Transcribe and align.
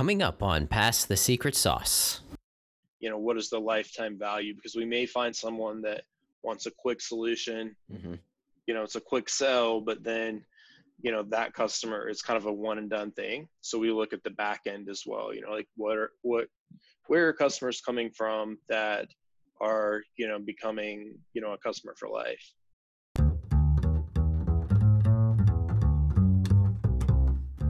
coming 0.00 0.22
up 0.22 0.42
on 0.42 0.66
Pass 0.66 1.04
the 1.04 1.14
Secret 1.14 1.54
Sauce. 1.54 2.22
You 3.00 3.10
know, 3.10 3.18
what 3.18 3.36
is 3.36 3.50
the 3.50 3.58
lifetime 3.58 4.18
value? 4.18 4.54
Because 4.54 4.74
we 4.74 4.86
may 4.86 5.04
find 5.04 5.36
someone 5.36 5.82
that 5.82 6.04
wants 6.42 6.64
a 6.64 6.70
quick 6.70 7.02
solution. 7.02 7.76
Mm-hmm. 7.92 8.14
You 8.66 8.72
know, 8.72 8.82
it's 8.82 8.96
a 8.96 9.00
quick 9.02 9.28
sell, 9.28 9.82
but 9.82 10.02
then, 10.02 10.42
you 11.02 11.12
know, 11.12 11.22
that 11.24 11.52
customer 11.52 12.08
is 12.08 12.22
kind 12.22 12.38
of 12.38 12.46
a 12.46 12.52
one 12.52 12.78
and 12.78 12.88
done 12.88 13.10
thing. 13.10 13.46
So 13.60 13.78
we 13.78 13.92
look 13.92 14.14
at 14.14 14.24
the 14.24 14.30
back 14.30 14.62
end 14.66 14.88
as 14.88 15.02
well. 15.04 15.34
You 15.34 15.42
know, 15.42 15.50
like 15.50 15.68
what 15.76 15.98
are 15.98 16.12
what 16.22 16.46
where 17.08 17.28
are 17.28 17.34
customers 17.34 17.82
coming 17.82 18.10
from 18.10 18.56
that 18.70 19.06
are 19.60 20.00
you 20.16 20.26
know 20.26 20.38
becoming 20.38 21.18
you 21.34 21.42
know 21.42 21.52
a 21.52 21.58
customer 21.58 21.94
for 21.98 22.08
life 22.08 22.54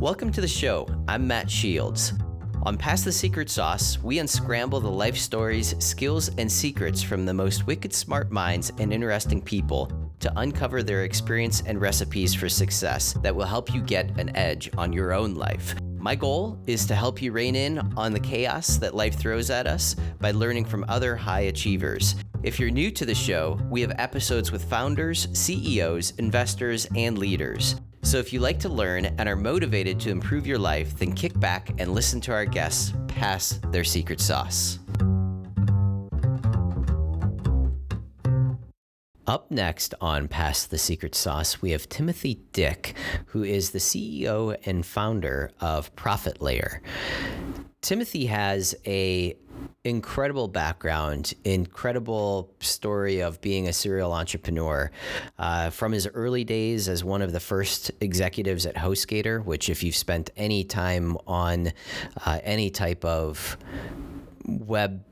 Welcome 0.01 0.33
to 0.33 0.41
the 0.41 0.49
show. 0.49 0.89
I'm 1.09 1.27
Matt 1.27 1.51
Shields. 1.51 2.15
On 2.63 2.79
Pass 2.79 3.05
the 3.05 3.13
Secret 3.13 3.51
Sauce, 3.51 3.99
we 4.03 4.19
unscramble 4.19 4.81
the 4.81 4.91
life 4.91 5.19
stories, 5.19 5.75
skills, 5.79 6.31
and 6.39 6.51
secrets 6.51 7.03
from 7.03 7.27
the 7.27 7.35
most 7.35 7.67
wicked 7.67 7.93
smart 7.93 8.31
minds 8.33 8.73
and 8.79 8.95
interesting 8.95 9.43
people 9.43 9.93
to 10.21 10.33
uncover 10.37 10.83
their 10.83 11.05
experience 11.05 11.63
and 11.67 11.83
recipes 11.83 12.33
for 12.33 12.49
success 12.49 13.13
that 13.23 13.37
will 13.37 13.45
help 13.45 13.75
you 13.75 13.83
get 13.83 14.19
an 14.19 14.35
edge 14.35 14.71
on 14.79 14.91
your 14.91 15.13
own 15.13 15.35
life. 15.35 15.75
My 15.99 16.15
goal 16.15 16.59
is 16.67 16.87
to 16.87 16.95
help 16.95 17.21
you 17.21 17.31
rein 17.31 17.55
in 17.55 17.79
on 17.95 18.15
the 18.15 18.21
chaos 18.21 18.79
that 18.79 18.95
life 18.95 19.17
throws 19.19 19.51
at 19.51 19.67
us 19.67 19.97
by 20.19 20.31
learning 20.31 20.65
from 20.65 20.87
other 20.89 21.15
high 21.15 21.43
achievers. 21.43 22.15
If 22.43 22.59
you're 22.59 22.71
new 22.71 22.91
to 22.93 23.05
the 23.05 23.15
show, 23.15 23.61
we 23.69 23.83
have 23.83 23.93
episodes 23.99 24.51
with 24.51 24.65
founders, 24.65 25.29
CEOs, 25.35 26.15
investors, 26.17 26.87
and 26.97 27.19
leaders. 27.19 27.77
So 28.03 28.19
if 28.19 28.33
you 28.33 28.41
like 28.41 28.59
to 28.61 28.69
learn 28.69 29.07
and 29.07 29.29
are 29.29 29.37
motivated 29.37 30.01
to 30.01 30.11
improve 30.11 30.47
your 30.47 30.59
life, 30.59 30.99
then 30.99 31.13
kick 31.13 31.39
back 31.39 31.71
and 31.79 31.95
listen 31.95 32.21
to 32.23 32.33
our 32.33 32.45
guests 32.47 32.93
pass 33.21 33.61
their 33.71 33.85
secret 33.85 34.19
sauce. 34.19 34.79
Up 39.27 39.51
next 39.51 39.95
on 40.01 40.27
Pass 40.27 40.65
the 40.65 40.79
Secret 40.79 41.15
Sauce, 41.15 41.63
we 41.63 41.71
have 41.71 41.89
Timothy 41.89 42.41
Dick, 42.53 42.97
who 43.27 43.45
is 43.45 43.71
the 43.71 43.79
CEO 43.79 44.57
and 44.65 44.85
founder 44.85 45.53
of 45.61 45.95
Profit 45.95 46.41
Layer. 46.41 46.83
Timothy 47.81 48.27
has 48.27 48.75
a 48.87 49.37
incredible 49.85 50.49
background, 50.49 51.35
incredible 51.45 52.53
story 52.61 53.21
of 53.21 53.41
being 53.41 53.69
a 53.69 53.73
serial 53.73 54.13
entrepreneur. 54.13 54.91
Uh, 55.39 55.71
from 55.71 55.93
his 55.93 56.07
early 56.09 56.45
days 56.45 56.89
as 56.89 57.03
one 57.03 57.23
of 57.23 57.33
the 57.33 57.41
first 57.41 57.91
executives 58.01 58.67
at 58.67 58.75
HostGator, 58.75 59.45
which, 59.45 59.69
if 59.69 59.83
you've 59.83 59.97
spent 59.97 60.31
any 60.37 60.65
time 60.65 61.17
on 61.27 61.73
uh, 62.27 62.39
any 62.43 62.71
type 62.71 63.05
of 63.05 63.57
web 64.47 65.05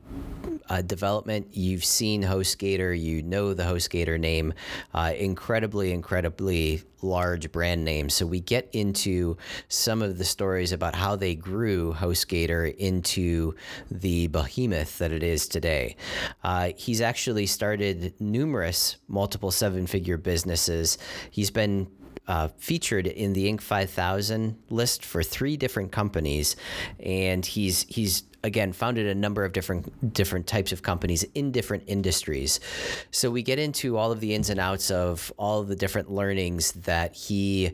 uh, 0.69 0.81
development. 0.81 1.47
You've 1.51 1.83
seen 1.83 2.23
HostGator, 2.23 2.99
you 2.99 3.21
know 3.23 3.53
the 3.53 3.63
HostGator 3.63 4.19
name, 4.19 4.53
uh, 4.93 5.13
incredibly, 5.17 5.91
incredibly 5.91 6.83
large 7.01 7.51
brand 7.51 7.83
name. 7.85 8.09
So 8.09 8.25
we 8.25 8.39
get 8.39 8.69
into 8.73 9.37
some 9.67 10.01
of 10.01 10.17
the 10.17 10.25
stories 10.25 10.71
about 10.71 10.95
how 10.95 11.15
they 11.15 11.35
grew 11.35 11.93
HostGator 11.93 12.75
into 12.75 13.55
the 13.89 14.27
behemoth 14.27 14.97
that 14.99 15.11
it 15.11 15.23
is 15.23 15.47
today. 15.47 15.95
Uh, 16.43 16.71
he's 16.75 17.01
actually 17.01 17.45
started 17.45 18.13
numerous 18.19 18.97
multiple 19.07 19.51
seven 19.51 19.87
figure 19.87 20.17
businesses. 20.17 20.97
He's 21.31 21.51
been 21.51 21.87
uh, 22.27 22.49
featured 22.59 23.07
in 23.07 23.33
the 23.33 23.51
Inc. 23.51 23.59
5000 23.59 24.55
list 24.69 25.03
for 25.03 25.23
three 25.23 25.57
different 25.57 25.91
companies, 25.91 26.55
and 26.99 27.43
he's 27.43 27.83
he's 27.89 28.23
again 28.43 28.73
founded 28.73 29.07
a 29.07 29.15
number 29.15 29.43
of 29.43 29.51
different 29.51 30.13
different 30.13 30.47
types 30.47 30.71
of 30.71 30.81
companies 30.81 31.23
in 31.35 31.51
different 31.51 31.83
industries. 31.87 32.59
So 33.11 33.29
we 33.29 33.43
get 33.43 33.59
into 33.59 33.97
all 33.97 34.11
of 34.11 34.19
the 34.19 34.33
ins 34.33 34.49
and 34.49 34.59
outs 34.59 34.91
of 34.91 35.31
all 35.37 35.61
of 35.61 35.67
the 35.67 35.75
different 35.75 36.11
learnings 36.11 36.71
that 36.73 37.15
he 37.15 37.71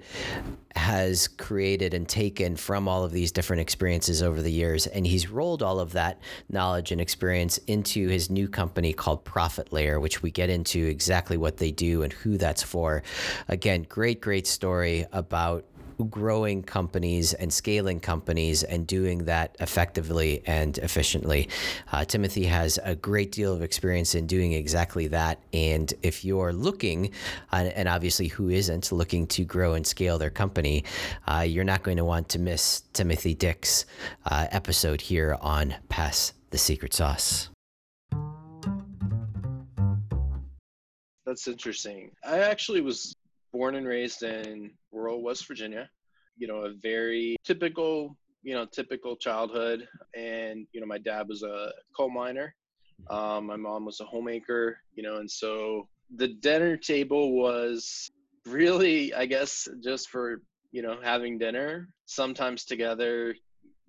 has 0.75 1.27
created 1.27 1.93
and 1.93 2.07
taken 2.07 2.55
from 2.55 2.87
all 2.87 3.03
of 3.03 3.11
these 3.11 3.31
different 3.31 3.61
experiences 3.61 4.21
over 4.21 4.41
the 4.41 4.51
years 4.51 4.87
and 4.87 5.07
he's 5.07 5.29
rolled 5.29 5.63
all 5.63 5.79
of 5.79 5.93
that 5.93 6.19
knowledge 6.49 6.91
and 6.91 6.99
experience 6.99 7.57
into 7.59 8.09
his 8.09 8.29
new 8.29 8.47
company 8.47 8.91
called 8.91 9.23
Profit 9.23 9.71
Layer 9.71 9.99
which 9.99 10.21
we 10.21 10.31
get 10.31 10.49
into 10.49 10.85
exactly 10.85 11.37
what 11.37 11.57
they 11.57 11.71
do 11.71 12.03
and 12.03 12.11
who 12.11 12.37
that's 12.37 12.63
for. 12.63 13.03
Again, 13.47 13.85
great 13.87 14.19
great 14.19 14.47
story 14.47 15.05
about 15.13 15.65
growing 16.09 16.63
companies 16.63 17.33
and 17.33 17.51
scaling 17.51 17.99
companies 17.99 18.63
and 18.63 18.85
doing 18.87 19.25
that 19.25 19.55
effectively 19.59 20.41
and 20.45 20.77
efficiently. 20.79 21.49
Uh, 21.91 22.05
Timothy 22.05 22.43
has 22.43 22.79
a 22.83 22.95
great 22.95 23.31
deal 23.31 23.53
of 23.53 23.61
experience 23.61 24.15
in 24.15 24.27
doing 24.27 24.53
exactly 24.53 25.07
that. 25.07 25.39
And 25.53 25.93
if 26.03 26.25
you're 26.25 26.53
looking, 26.53 27.11
uh, 27.51 27.69
and 27.75 27.87
obviously 27.87 28.27
who 28.27 28.49
isn't 28.49 28.91
looking 28.91 29.27
to 29.27 29.43
grow 29.45 29.73
and 29.73 29.85
scale 29.85 30.17
their 30.17 30.29
company, 30.29 30.83
uh, 31.27 31.45
you're 31.47 31.63
not 31.63 31.83
going 31.83 31.97
to 31.97 32.05
want 32.05 32.29
to 32.29 32.39
miss 32.39 32.83
Timothy 32.93 33.33
Dick's 33.33 33.85
uh, 34.25 34.47
episode 34.51 35.01
here 35.01 35.37
on 35.41 35.75
Pass 35.89 36.33
the 36.49 36.57
Secret 36.57 36.93
Sauce. 36.93 37.49
That's 41.25 41.47
interesting. 41.47 42.11
I 42.23 42.39
actually 42.39 42.81
was 42.81 43.15
born 43.55 43.75
and 43.75 43.87
raised 43.87 44.21
in 44.21 44.69
rural 44.91 45.23
West 45.23 45.47
Virginia. 45.47 45.89
You 46.37 46.47
know, 46.47 46.65
a 46.65 46.73
very 46.73 47.37
typical, 47.45 48.17
you 48.43 48.53
know, 48.53 48.65
typical 48.65 49.15
childhood. 49.15 49.87
And, 50.13 50.67
you 50.73 50.81
know, 50.81 50.87
my 50.87 50.97
dad 50.97 51.29
was 51.29 51.41
a 51.43 51.71
coal 51.95 52.09
miner. 52.09 52.53
Um, 53.09 53.45
my 53.45 53.55
mom 53.55 53.85
was 53.85 54.01
a 54.01 54.05
homemaker, 54.05 54.77
you 54.93 55.03
know, 55.03 55.17
and 55.17 55.31
so 55.31 55.87
the 56.17 56.27
dinner 56.27 56.75
table 56.75 57.31
was 57.31 58.09
really, 58.45 59.13
I 59.13 59.25
guess, 59.25 59.67
just 59.81 60.09
for, 60.09 60.41
you 60.71 60.81
know, 60.81 60.97
having 61.01 61.37
dinner, 61.37 61.87
sometimes 62.07 62.65
together, 62.65 63.35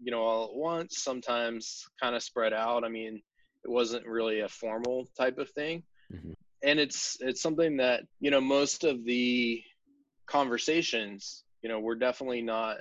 you 0.01 0.13
know, 0.13 0.23
all 0.23 0.45
at 0.45 0.55
once, 0.55 1.03
sometimes 1.03 1.85
kind 2.01 2.15
of 2.15 2.23
spread 2.23 2.53
out. 2.53 2.85
I 2.85 2.89
mean, 2.89 3.21
it 3.65 3.71
wasn't 3.71 4.07
really 4.07 4.41
a 4.41 4.49
formal 4.49 5.09
type 5.19 5.39
of 5.39 5.51
thing. 5.51 5.83
Mm-hmm 6.13 6.33
and 6.63 6.79
it's 6.79 7.17
it's 7.21 7.43
something 7.43 7.77
that 7.77 8.03
you 8.21 8.31
know 8.31 8.41
most 8.41 8.85
of 8.85 9.05
the 9.05 9.63
conversations 10.27 11.45
you 11.63 11.69
know 11.69 11.81
were 11.81 11.95
definitely 11.95 12.43
not 12.43 12.79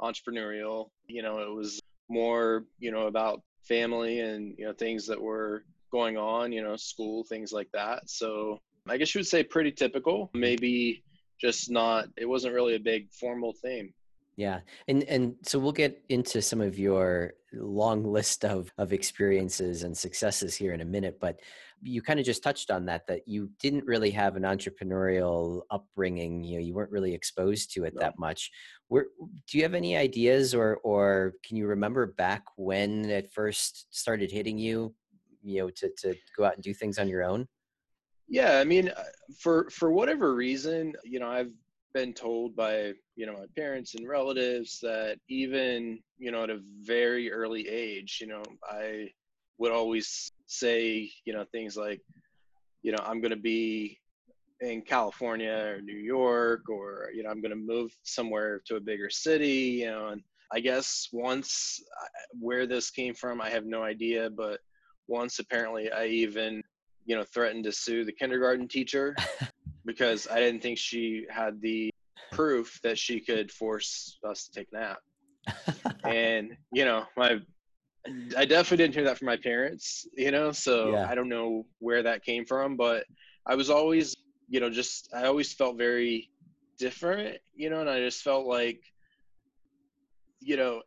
entrepreneurial. 0.00 0.90
You 1.06 1.22
know 1.22 1.40
it 1.40 1.54
was 1.54 1.80
more 2.08 2.64
you 2.78 2.90
know 2.90 3.06
about 3.06 3.42
family 3.62 4.20
and 4.20 4.54
you 4.58 4.64
know 4.64 4.72
things 4.72 5.06
that 5.06 5.20
were 5.20 5.64
going 5.90 6.16
on 6.16 6.52
you 6.52 6.62
know 6.62 6.76
school 6.76 7.24
things 7.24 7.52
like 7.52 7.70
that. 7.72 8.08
So 8.08 8.58
i 8.88 8.96
guess 8.96 9.14
you 9.14 9.18
would 9.18 9.26
say 9.26 9.42
pretty 9.42 9.72
typical 9.72 10.30
maybe 10.34 11.02
just 11.40 11.70
not 11.70 12.06
it 12.16 12.26
wasn't 12.26 12.54
really 12.54 12.76
a 12.76 12.80
big 12.80 13.10
formal 13.12 13.52
theme 13.52 13.92
yeah. 14.36 14.60
And 14.86 15.02
and 15.04 15.34
so 15.42 15.58
we'll 15.58 15.72
get 15.72 16.02
into 16.10 16.42
some 16.42 16.60
of 16.60 16.78
your 16.78 17.34
long 17.54 18.04
list 18.04 18.44
of 18.44 18.70
of 18.76 18.92
experiences 18.92 19.82
and 19.82 19.96
successes 19.96 20.54
here 20.54 20.74
in 20.74 20.82
a 20.82 20.84
minute, 20.84 21.18
but 21.20 21.40
you 21.82 22.02
kind 22.02 22.20
of 22.20 22.26
just 22.26 22.42
touched 22.42 22.70
on 22.70 22.84
that 22.86 23.06
that 23.06 23.26
you 23.26 23.50
didn't 23.60 23.86
really 23.86 24.10
have 24.10 24.36
an 24.36 24.42
entrepreneurial 24.42 25.62
upbringing, 25.70 26.42
you 26.42 26.56
know, 26.56 26.64
you 26.64 26.74
weren't 26.74 26.90
really 26.90 27.14
exposed 27.14 27.72
to 27.72 27.84
it 27.84 27.94
no. 27.94 28.00
that 28.00 28.18
much. 28.18 28.50
Where 28.88 29.06
do 29.48 29.56
you 29.56 29.62
have 29.62 29.74
any 29.74 29.96
ideas 29.96 30.54
or 30.54 30.76
or 30.84 31.34
can 31.42 31.56
you 31.56 31.66
remember 31.66 32.06
back 32.06 32.44
when 32.56 33.06
it 33.06 33.32
first 33.32 33.86
started 33.90 34.30
hitting 34.30 34.58
you, 34.58 34.94
you 35.42 35.60
know, 35.60 35.70
to 35.70 35.90
to 36.02 36.14
go 36.36 36.44
out 36.44 36.54
and 36.54 36.62
do 36.62 36.74
things 36.74 36.98
on 36.98 37.08
your 37.08 37.24
own? 37.24 37.48
Yeah, 38.28 38.58
I 38.58 38.64
mean, 38.64 38.88
uh, 38.90 39.04
for 39.38 39.70
for 39.70 39.92
whatever 39.92 40.34
reason, 40.34 40.94
you 41.04 41.20
know, 41.20 41.28
I've 41.28 41.52
been 41.96 42.12
told 42.12 42.54
by 42.54 42.92
you 43.14 43.24
know 43.24 43.32
my 43.32 43.46
parents 43.56 43.94
and 43.94 44.06
relatives 44.06 44.80
that 44.82 45.16
even 45.30 45.98
you 46.18 46.30
know 46.30 46.42
at 46.42 46.50
a 46.50 46.60
very 46.82 47.32
early 47.32 47.66
age 47.66 48.18
you 48.20 48.26
know 48.26 48.42
i 48.68 49.08
would 49.56 49.72
always 49.72 50.30
say 50.46 51.10
you 51.24 51.32
know 51.32 51.42
things 51.52 51.74
like 51.74 52.02
you 52.82 52.92
know 52.92 53.02
i'm 53.06 53.22
going 53.22 53.30
to 53.30 53.44
be 53.54 53.98
in 54.60 54.82
california 54.82 55.74
or 55.74 55.80
new 55.80 55.96
york 55.96 56.68
or 56.68 57.08
you 57.14 57.22
know 57.22 57.30
i'm 57.30 57.40
going 57.40 57.48
to 57.58 57.72
move 57.74 57.90
somewhere 58.02 58.60
to 58.66 58.76
a 58.76 58.80
bigger 58.80 59.08
city 59.08 59.80
you 59.80 59.86
know 59.86 60.08
and 60.08 60.20
i 60.52 60.60
guess 60.60 61.08
once 61.14 61.80
uh, 62.02 62.08
where 62.38 62.66
this 62.66 62.90
came 62.90 63.14
from 63.14 63.40
i 63.40 63.48
have 63.48 63.64
no 63.64 63.82
idea 63.82 64.28
but 64.28 64.60
once 65.08 65.38
apparently 65.38 65.90
i 65.92 66.04
even 66.04 66.62
you 67.06 67.16
know 67.16 67.24
threatened 67.24 67.64
to 67.64 67.72
sue 67.72 68.04
the 68.04 68.12
kindergarten 68.12 68.68
teacher 68.68 69.16
because 69.86 70.28
I 70.30 70.40
didn't 70.40 70.60
think 70.60 70.78
she 70.78 71.26
had 71.30 71.60
the 71.62 71.90
proof 72.32 72.80
that 72.82 72.98
she 72.98 73.20
could 73.20 73.50
force 73.50 74.18
us 74.28 74.48
to 74.48 74.52
take 74.52 74.68
a 74.72 74.76
nap. 74.76 74.98
and 76.04 76.56
you 76.72 76.84
know, 76.84 77.04
my 77.16 77.40
I 78.36 78.44
definitely 78.44 78.78
didn't 78.78 78.94
hear 78.94 79.04
that 79.04 79.18
from 79.18 79.26
my 79.26 79.36
parents, 79.36 80.06
you 80.16 80.30
know, 80.30 80.52
so 80.52 80.92
yeah. 80.92 81.08
I 81.08 81.14
don't 81.14 81.28
know 81.28 81.66
where 81.78 82.02
that 82.02 82.24
came 82.24 82.44
from, 82.44 82.76
but 82.76 83.04
I 83.46 83.54
was 83.54 83.70
always, 83.70 84.16
you 84.48 84.60
know, 84.60 84.70
just 84.70 85.08
I 85.14 85.24
always 85.24 85.52
felt 85.52 85.78
very 85.78 86.30
different, 86.78 87.38
you 87.54 87.70
know, 87.70 87.80
and 87.80 87.90
I 87.90 88.00
just 88.00 88.22
felt 88.22 88.46
like 88.46 88.80
you 90.40 90.56
know, 90.56 90.82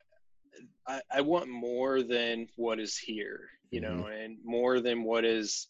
I, 0.87 1.01
I 1.13 1.21
want 1.21 1.49
more 1.49 2.01
than 2.01 2.47
what 2.55 2.79
is 2.79 2.97
here, 2.97 3.49
you 3.71 3.81
know, 3.81 4.05
mm-hmm. 4.05 4.21
and 4.21 4.37
more 4.43 4.79
than 4.79 5.03
what 5.03 5.25
is 5.25 5.67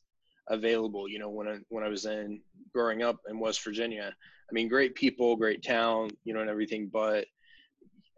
available. 0.50 1.07
You 1.07 1.19
know, 1.19 1.30
when 1.30 1.48
I 1.48 1.57
when 1.69 1.84
I 1.84 1.90
was 1.90 2.06
in 2.06 2.42
growing 2.74 3.04
up 3.04 3.18
in 3.30 3.40
West 3.40 3.63
Virginia, 3.63 4.13
I 4.50 4.54
mean, 4.54 4.68
great 4.68 4.96
people, 4.96 5.36
great 5.36 5.63
town, 5.63 6.10
you 6.24 6.34
know, 6.34 6.42
and 6.42 6.50
everything, 6.50 6.90
but 6.92 7.25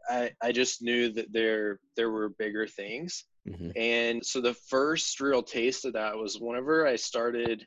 I 0.10 0.31
I 0.42 0.51
just 0.51 0.81
knew 0.81 1.12
that 1.13 1.31
there 1.31 1.80
there 1.95 2.12
were 2.12 2.30
bigger 2.30 2.68
things. 2.68 3.25
Mhm. 3.48 3.72
And 3.75 4.25
so 4.25 4.39
the 4.39 4.54
first 4.54 5.19
real 5.19 5.42
taste 5.42 5.86
of 5.86 5.94
that 5.94 6.16
was 6.16 6.39
whenever 6.39 6.86
I 6.86 6.95
started 6.95 7.66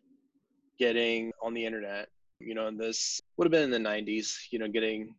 getting 0.78 1.32
on 1.42 1.54
the 1.54 1.64
internet, 1.64 2.08
you 2.40 2.54
know, 2.54 2.66
and 2.66 2.78
this 2.78 3.20
would 3.36 3.46
have 3.46 3.52
been 3.52 3.62
in 3.64 3.70
the 3.70 3.78
90s, 3.78 4.48
you 4.50 4.58
know, 4.58 4.68
getting, 4.68 5.14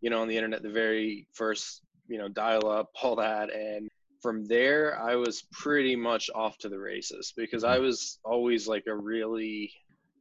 you 0.00 0.10
know, 0.10 0.20
on 0.20 0.28
the 0.28 0.36
internet, 0.36 0.62
the 0.62 0.70
very 0.70 1.26
first, 1.32 1.82
you 2.08 2.18
know, 2.18 2.28
dial 2.28 2.68
up, 2.68 2.90
all 3.02 3.16
that. 3.16 3.52
And 3.52 3.88
from 4.20 4.44
there, 4.44 5.00
I 5.00 5.16
was 5.16 5.44
pretty 5.52 5.96
much 5.96 6.30
off 6.34 6.58
to 6.58 6.68
the 6.68 6.78
races 6.78 7.32
because 7.36 7.64
I 7.64 7.76
mm-hmm. 7.76 7.84
was 7.84 8.18
always 8.24 8.68
like 8.68 8.84
a 8.86 8.94
really, 8.94 9.72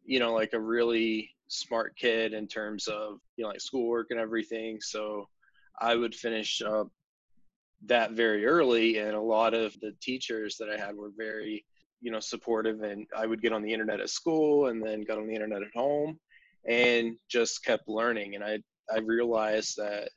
you 0.06 0.20
know, 0.20 0.34
like 0.34 0.54
a 0.54 0.60
really 0.60 1.30
smart 1.48 1.96
kid 1.98 2.34
in 2.34 2.48
terms 2.48 2.88
of, 2.88 3.20
you 3.36 3.44
know, 3.44 3.50
like 3.50 3.62
schoolwork 3.62 4.08
and 4.12 4.20
everything. 4.20 4.80
So 4.82 5.28
I 5.80 5.96
would 5.96 6.16
finish 6.16 6.62
up 6.62 6.90
that 7.86 8.12
very 8.12 8.46
early 8.46 8.98
and 8.98 9.16
a 9.16 9.22
lot 9.22 9.54
of 9.54 9.74
the 9.80 9.94
teachers 10.02 10.58
that 10.58 10.70
i 10.70 10.78
had 10.78 10.96
were 10.96 11.12
very 11.18 11.66
you 12.02 12.12
know 12.12 12.20
supportive 12.20 12.82
and 12.82 13.08
i 13.16 13.26
would 13.26 13.42
get 13.42 13.54
on 13.54 13.62
the 13.62 13.72
internet 13.72 14.02
at 14.02 14.10
school 14.10 14.68
and 14.68 14.84
then 14.84 15.02
got 15.02 15.18
on 15.18 15.28
the 15.28 15.34
internet 15.34 15.62
at 15.62 15.74
home 15.74 16.20
and 16.68 17.16
just 17.30 17.64
kept 17.64 17.88
learning 17.88 18.36
and 18.36 18.44
i 18.44 18.58
i 18.94 19.00
realized 19.00 19.78
that 19.78 20.10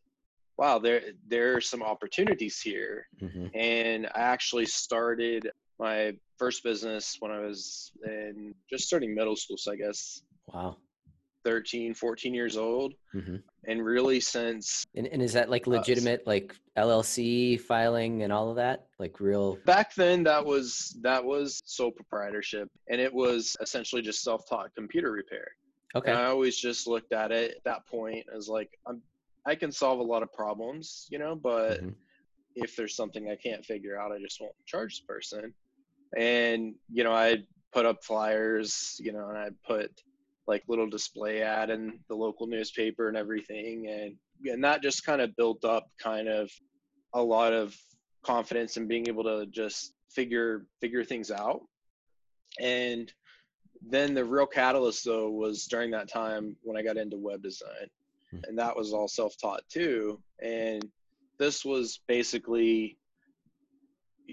wow 0.63 0.79
there 0.79 1.03
there 1.27 1.57
are 1.57 1.61
some 1.61 1.83
opportunities 1.83 2.61
here 2.61 3.09
Mhm. 3.21 3.51
and 3.53 4.07
i 4.15 4.21
actually 4.35 4.65
started 4.67 5.51
my 5.81 6.13
first 6.39 6.63
business 6.63 7.17
when 7.19 7.33
i 7.33 7.41
was 7.41 7.91
in 8.07 8.55
just 8.71 8.85
starting 8.87 9.13
middle 9.13 9.35
school 9.35 9.57
so 9.59 9.73
i 9.73 9.77
guess 9.85 10.23
Wow. 10.47 10.77
13 11.45 11.95
14 11.95 12.33
years 12.41 12.57
old 12.57 12.95
hmm 13.13 13.37
and 13.65 13.85
really 13.85 14.21
since 14.21 14.85
And, 14.95 15.07
and 15.13 15.21
is 15.23 15.33
that 15.33 15.49
like 15.51 15.67
Uh, 15.67 15.71
legitimate, 15.79 16.21
like 16.27 16.49
LLC 16.77 17.61
filing 17.61 18.23
and 18.25 18.33
all 18.33 18.51
of 18.51 18.57
that? 18.57 18.79
Like 18.99 19.15
real? 19.21 19.57
back 19.65 19.95
then 19.95 20.23
that 20.25 20.45
was 20.53 20.97
that 21.09 21.23
was 21.25 21.61
sole 21.65 21.93
proprietorship 22.01 22.69
and 22.91 23.01
it 23.01 23.13
was 23.23 23.57
essentially 23.61 24.03
just 24.03 24.21
self-taught 24.23 24.69
computer 24.81 25.11
repair 25.13 25.47
Okay. 25.97 26.11
and 26.11 26.19
i 26.23 26.27
always 26.27 26.57
just 26.69 26.87
looked 26.93 27.13
at 27.13 27.31
it 27.33 27.49
at 27.59 27.65
that 27.71 27.83
point 27.87 28.25
as 28.37 28.49
like 28.49 28.71
i'm 28.89 29.01
i 29.47 29.55
can 29.55 29.73
solve 29.73 29.99
a 30.01 30.03
lot 30.03 30.23
of 30.23 30.33
problems 30.33 31.07
you 31.11 31.19
know 31.19 31.35
but 31.35 31.81
Mhm. 31.83 31.95
if 32.55 32.77
there's 32.77 32.97
something 32.97 33.31
i 33.31 33.37
can't 33.37 33.65
figure 33.65 33.99
out 33.99 34.13
i 34.13 34.19
just 34.19 34.41
won't 34.41 34.55
charge 34.67 35.01
the 35.01 35.07
person 35.07 35.55
and 36.17 36.75
you 36.93 37.05
know 37.05 37.13
i 37.13 37.39
put 37.73 37.87
up 37.87 38.05
flyers 38.05 38.97
you 39.01 39.13
know 39.13 39.29
and 39.29 39.39
i 39.39 39.49
put 39.67 39.91
like 40.47 40.63
little 40.69 40.89
display 40.89 41.43
ad 41.43 41.71
in 41.71 41.99
the 42.09 42.15
local 42.15 42.47
newspaper 42.47 43.09
and 43.09 43.17
everything 43.17 43.89
and 43.89 44.17
and 44.45 44.65
that 44.65 44.83
just 44.83 45.05
kind 45.05 45.21
of 45.21 45.35
built 45.37 45.65
up 45.65 45.89
kind 45.99 46.29
of 46.29 46.51
a 47.15 47.23
lot 47.23 47.53
of 47.53 47.77
confidence 48.25 48.77
in 48.77 48.87
being 48.89 49.07
able 49.09 49.25
to 49.25 49.47
just 49.47 49.95
figure 50.11 50.67
figure 50.81 51.05
things 51.05 51.31
out 51.31 51.63
and 52.61 53.13
then 53.89 54.15
the 54.15 54.25
real 54.25 54.47
catalyst 54.47 55.05
though 55.05 55.31
was 55.31 55.67
during 55.67 55.91
that 55.91 56.09
time 56.09 56.57
when 56.63 56.77
i 56.77 56.83
got 56.83 56.97
into 56.97 57.17
web 57.17 57.43
design. 57.43 57.89
And 58.47 58.59
that 58.59 58.77
was 58.77 58.93
all 58.93 59.09
self-taught 59.09 59.63
too. 59.69 60.21
And 60.43 60.85
this 61.39 61.65
was 61.65 62.01
basically 62.09 62.99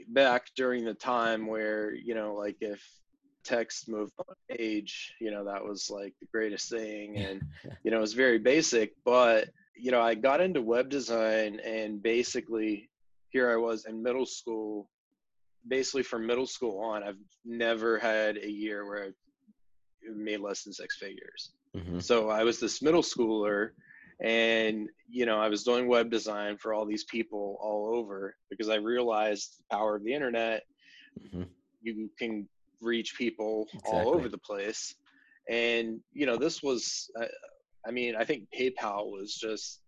back 0.09 0.47
during 0.55 0.85
the 0.85 0.93
time 0.93 1.47
where 1.47 1.93
you 1.93 2.15
know 2.15 2.33
like 2.35 2.57
if 2.61 2.81
text 3.43 3.89
moved 3.89 4.13
on 4.19 4.35
page 4.55 5.13
you 5.19 5.31
know 5.31 5.43
that 5.45 5.63
was 5.63 5.89
like 5.89 6.13
the 6.21 6.27
greatest 6.31 6.69
thing. 6.69 7.17
And 7.17 7.41
you 7.83 7.91
know 7.91 7.97
it 7.97 8.01
was 8.01 8.13
very 8.13 8.37
basic 8.37 8.93
but 9.03 9.49
you 9.75 9.91
know 9.91 10.01
i 10.01 10.13
got 10.13 10.41
into 10.41 10.61
web 10.61 10.89
design 10.89 11.59
and 11.61 12.03
basically 12.03 12.89
here 13.29 13.49
i 13.49 13.55
was 13.55 13.85
in 13.85 14.03
middle 14.03 14.25
school 14.25 14.89
basically 15.67 16.03
from 16.03 16.27
middle 16.27 16.45
school 16.45 16.81
on 16.81 17.01
i've 17.01 17.17
never 17.45 17.97
had 17.97 18.37
a 18.37 18.49
year 18.49 18.85
where 18.85 19.05
i've 19.05 19.13
made 20.15 20.39
less 20.39 20.63
than 20.63 20.73
six 20.73 20.97
figures. 20.97 21.51
Mhm. 21.75 22.01
so 22.01 22.29
I 22.29 22.43
was 22.43 22.59
this 22.59 22.81
middle 22.81 23.03
schooler 23.03 23.71
and 24.21 24.89
you 25.07 25.25
know, 25.25 25.39
I 25.39 25.47
was 25.49 25.63
doing 25.63 25.87
web 25.87 26.09
design 26.11 26.57
for 26.57 26.73
all 26.73 26.85
these 26.85 27.05
people 27.05 27.57
all 27.61 27.95
over 27.95 28.35
because 28.49 28.69
I 28.69 28.75
realized 28.75 29.57
the 29.59 29.75
power 29.75 29.95
of 29.95 30.03
the 30.03 30.13
internet. 30.13 30.63
Mhm. 31.21 31.47
You 31.81 32.09
can 32.17 32.47
reach 32.81 33.15
people 33.17 33.67
all 33.85 34.13
over 34.13 34.29
the 34.29 34.37
place. 34.37 34.95
And 35.49 36.01
you 36.13 36.25
know, 36.25 36.37
this 36.37 36.61
was 36.61 37.09
uh, 37.19 37.25
I 37.87 37.91
mean, 37.91 38.15
I 38.15 38.25
think 38.25 38.47
PayPal 38.57 39.09
was 39.11 39.33
just 39.35 39.81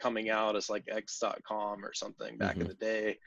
coming 0.00 0.30
out 0.30 0.56
as 0.56 0.70
like 0.70 0.84
x.com 0.88 1.84
or 1.84 1.92
something 1.92 2.38
back 2.38 2.56
in 2.56 2.64
Mhm. 2.64 2.68
the 2.68 2.74
day. 2.74 3.18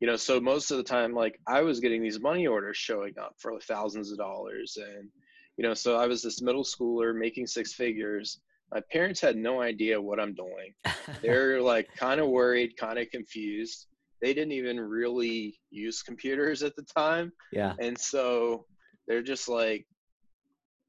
You 0.00 0.06
know, 0.06 0.16
so 0.16 0.40
most 0.40 0.70
of 0.70 0.76
the 0.76 0.82
time 0.82 1.14
like 1.14 1.40
I 1.46 1.62
was 1.62 1.80
getting 1.80 2.02
these 2.02 2.20
money 2.20 2.46
orders 2.46 2.76
showing 2.76 3.18
up 3.18 3.34
for 3.38 3.58
thousands 3.60 4.12
of 4.12 4.18
dollars 4.18 4.76
and 4.76 5.10
you 5.56 5.62
know, 5.62 5.72
so 5.72 5.96
I 5.96 6.06
was 6.06 6.20
this 6.20 6.42
middle 6.42 6.64
schooler 6.64 7.16
making 7.16 7.46
six 7.46 7.72
figures. 7.72 8.40
My 8.72 8.80
parents 8.92 9.20
had 9.20 9.36
no 9.36 9.60
idea 9.62 10.00
what 10.00 10.20
I'm 10.20 10.34
doing. 10.34 10.74
They're 11.22 11.60
like 11.60 11.88
kind 11.96 12.20
of 12.20 12.28
worried, 12.28 12.76
kind 12.76 12.98
of 12.98 13.10
confused. 13.10 13.86
They 14.20 14.34
didn't 14.34 14.52
even 14.52 14.80
really 14.80 15.58
use 15.70 16.02
computers 16.02 16.62
at 16.62 16.74
the 16.74 16.82
time. 16.82 17.32
yeah. 17.52 17.74
And 17.78 17.98
so 17.98 18.64
they're 19.06 19.22
just 19.22 19.48
like, 19.48 19.86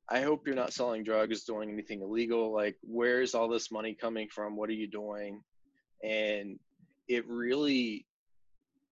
I 0.10 0.22
hope 0.22 0.48
you're 0.48 0.56
not 0.56 0.74
selling 0.74 1.04
drugs, 1.04 1.44
doing 1.44 1.70
anything 1.70 2.02
illegal. 2.02 2.54
Like, 2.54 2.78
where's 2.82 3.36
all 3.36 3.50
this 3.50 3.72
money 3.72 3.94
coming 3.94 4.28
from? 4.34 4.56
What 4.56 4.70
are 4.70 4.74
you 4.74 4.88
doing? 4.88 5.42
And 6.04 6.58
it 7.10 7.28
really, 7.28 8.06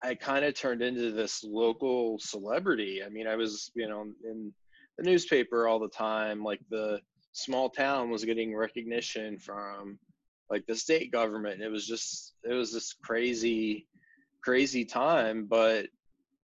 I 0.04 0.16
kind 0.16 0.44
of 0.44 0.54
turned 0.54 0.82
into 0.82 1.12
this 1.12 1.44
local 1.44 2.20
celebrity. 2.20 3.02
I 3.06 3.10
mean, 3.10 3.28
I 3.28 3.36
was, 3.36 3.72
you 3.76 3.88
know, 3.88 4.06
in 4.30 4.52
the 4.98 5.10
newspaper 5.10 5.68
all 5.68 5.80
the 5.80 5.88
time. 5.88 6.44
Like, 6.44 6.60
the 6.70 7.00
small 7.36 7.70
town 7.70 8.10
was 8.10 8.24
getting 8.24 8.56
recognition 8.56 9.38
from 9.38 10.00
like 10.50 10.66
the 10.68 10.76
state 10.76 11.12
government. 11.12 11.62
It 11.62 11.70
was 11.70 11.86
just, 11.86 12.34
it 12.44 12.54
was 12.54 12.72
this 12.72 12.94
crazy, 12.94 13.88
crazy 14.42 14.86
time. 14.86 15.46
But 15.46 15.88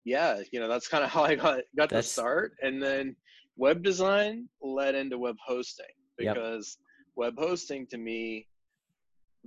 yeah, 0.03 0.41
you 0.51 0.59
know, 0.59 0.68
that's 0.68 0.87
kind 0.87 1.04
of 1.04 1.11
how 1.11 1.23
I 1.23 1.35
got 1.35 1.61
got 1.78 1.90
That's- 1.90 2.06
to 2.06 2.11
start. 2.11 2.54
And 2.61 2.81
then 2.81 3.16
web 3.56 3.83
design 3.83 4.49
led 4.61 4.95
into 4.95 5.18
web 5.18 5.37
hosting 5.45 5.85
Yep. 6.18 6.35
because 6.35 6.78
web 7.16 7.35
hosting 7.37 7.87
to 7.87 7.97
me, 7.97 8.47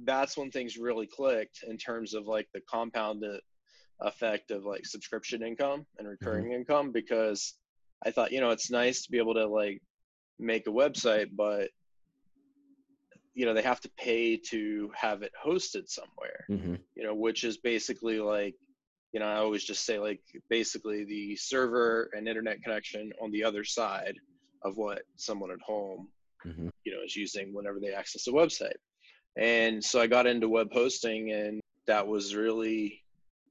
that's 0.05 0.37
when 0.37 0.51
things 0.51 0.79
really 0.79 1.07
clicked 1.07 1.65
in 1.69 1.77
terms 1.77 2.15
of 2.15 2.27
like 2.27 2.49
the 2.55 2.63
compounded 2.71 3.41
effect 4.01 4.51
of 4.51 4.65
like 4.65 4.87
subscription 4.87 5.43
income 5.43 5.87
and 5.99 6.07
mm-hmm. 6.07 6.25
recurring 6.25 6.53
income 6.53 6.93
because 6.93 7.55
I 8.07 8.11
thought, 8.11 8.33
you 8.33 8.41
know, 8.41 8.51
it's 8.51 8.71
nice 8.71 9.03
to 9.03 9.11
be 9.11 9.19
able 9.19 9.35
to 9.35 9.47
like 9.47 9.83
make 10.43 10.67
a 10.67 10.71
website, 10.71 11.29
but 11.35 11.71
you 13.35 13.47
know, 13.47 13.55
they 13.55 13.63
have 13.63 13.81
to 13.81 13.91
pay 13.97 14.37
to 14.37 14.91
have 14.95 15.23
it 15.23 15.33
hosted 15.45 15.89
somewhere 15.89 16.45
hmm 16.49 16.75
you 16.95 17.05
know, 17.05 17.15
which 17.15 17.45
is 17.45 17.59
basically 17.59 18.21
like, 18.21 18.55
you 19.13 19.21
know, 19.21 19.27
I 19.27 19.37
always 19.37 19.65
just 19.65 19.85
say 19.85 19.99
like 19.99 20.21
basically 20.51 21.05
the 21.05 21.37
server 21.37 22.11
and 22.13 22.29
internet 22.29 22.63
connection 22.63 23.13
on 23.23 23.31
the 23.31 23.45
other 23.45 23.65
side 23.65 24.15
of 24.63 24.77
what 24.77 25.03
someone 25.17 25.51
at 25.51 25.61
home, 25.65 26.09
hmm 26.43 26.69
you 26.85 26.93
know, 26.93 27.01
is 27.05 27.17
using 27.17 27.55
whenever 27.55 27.79
they 27.81 27.93
access 27.93 28.27
a 28.27 28.31
website. 28.31 28.77
And 29.39 29.83
so 29.83 30.01
I 30.01 30.07
got 30.07 30.27
into 30.27 30.49
web 30.49 30.69
hosting 30.73 31.33
and 31.33 31.61
that 31.87 32.07
was 32.07 32.35
really, 32.35 33.01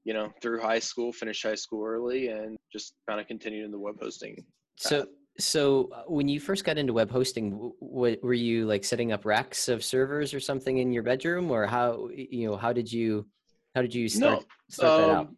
you 0.04 0.14
know, 0.14 0.30
through 0.42 0.60
high 0.60 0.78
school, 0.78 1.12
finished 1.12 1.42
high 1.42 1.54
school 1.54 1.84
early 1.84 2.28
and 2.28 2.56
just 2.72 2.92
kind 3.08 3.20
of 3.20 3.26
continued 3.26 3.64
in 3.64 3.70
the 3.70 3.78
web 3.78 3.96
hosting. 4.00 4.36
So, 4.76 5.06
so 5.38 5.88
uh, 5.92 6.02
when 6.06 6.28
you 6.28 6.38
first 6.40 6.64
got 6.64 6.78
into 6.78 6.92
web 6.92 7.10
hosting, 7.10 7.50
w- 7.52 7.74
w- 7.80 8.18
were 8.22 8.34
you 8.34 8.66
like 8.66 8.84
setting 8.84 9.12
up 9.12 9.24
racks 9.24 9.68
of 9.68 9.82
servers 9.82 10.34
or 10.34 10.40
something 10.40 10.78
in 10.78 10.92
your 10.92 11.02
bedroom, 11.02 11.50
or 11.50 11.66
how 11.66 12.08
you 12.14 12.48
know 12.48 12.56
how 12.56 12.72
did 12.72 12.92
you 12.92 13.26
how 13.74 13.82
did 13.82 13.94
you 13.94 14.08
start 14.08 14.44
start 14.70 15.00
that 15.00 15.10
out? 15.10 15.26
Um, 15.26 15.36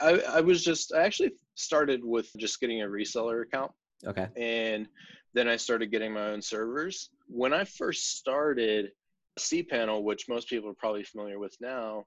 I, 0.00 0.38
I 0.38 0.40
was 0.40 0.64
just, 0.64 0.92
I 0.92 1.02
actually 1.04 1.32
started 1.54 2.04
with 2.04 2.28
just 2.36 2.60
getting 2.60 2.82
a 2.82 2.86
reseller 2.86 3.42
account. 3.42 3.70
Okay. 4.04 4.26
and 4.36 4.86
then 5.32 5.48
I 5.48 5.56
started 5.56 5.90
getting 5.90 6.12
my 6.12 6.26
own 6.28 6.42
servers. 6.42 7.10
When 7.26 7.52
I 7.54 7.64
first 7.64 8.16
started 8.18 8.90
cPanel, 9.38 10.02
which 10.02 10.28
most 10.28 10.48
people 10.48 10.68
are 10.70 10.74
probably 10.74 11.04
familiar 11.04 11.38
with 11.38 11.56
now, 11.60 12.04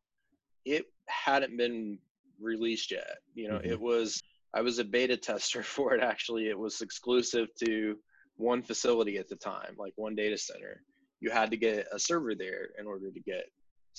it 0.63 0.85
hadn't 1.07 1.57
been 1.57 1.97
released 2.39 2.91
yet. 2.91 3.17
You 3.33 3.47
know, 3.49 3.55
Mhm. 3.59 3.65
it 3.65 3.79
was 3.79 4.21
I 4.53 4.61
was 4.61 4.79
a 4.79 4.83
beta 4.83 5.17
tester 5.17 5.63
for 5.75 5.93
it 5.93 6.03
actually. 6.03 6.47
It 6.47 6.57
was 6.57 6.81
exclusive 6.81 7.47
to 7.65 7.97
one 8.37 8.61
facility 8.61 9.17
at 9.17 9.27
the 9.27 9.35
time, 9.35 9.75
like 9.77 9.93
one 9.95 10.15
data 10.15 10.37
center. 10.37 10.83
You 11.19 11.31
had 11.31 11.51
to 11.51 11.57
get 11.57 11.87
a 11.91 11.99
server 11.99 12.35
there 12.35 12.69
in 12.79 12.85
order 12.85 13.11
to 13.11 13.19
get 13.19 13.45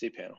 cPanel. 0.01 0.37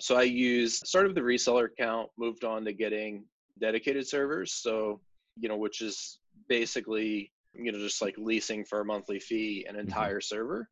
So 0.00 0.16
I 0.16 0.22
used 0.22 0.86
started 0.86 1.08
with 1.08 1.16
the 1.16 1.20
reseller 1.20 1.66
account, 1.66 2.10
moved 2.18 2.44
on 2.44 2.64
to 2.64 2.72
getting 2.72 3.24
dedicated 3.60 4.06
servers. 4.06 4.52
So, 4.52 5.00
you 5.38 5.48
know, 5.48 5.56
which 5.56 5.80
is 5.80 6.18
basically, 6.48 7.30
you 7.52 7.70
know, 7.70 7.78
just 7.78 8.02
like 8.02 8.16
leasing 8.18 8.64
for 8.64 8.80
a 8.80 8.84
monthly 8.84 9.20
fee 9.20 9.66
an 9.68 9.74
mm-hmm. 9.74 9.86
entire 9.86 10.18
mm-hmm. 10.18 10.34
server. 10.34 10.68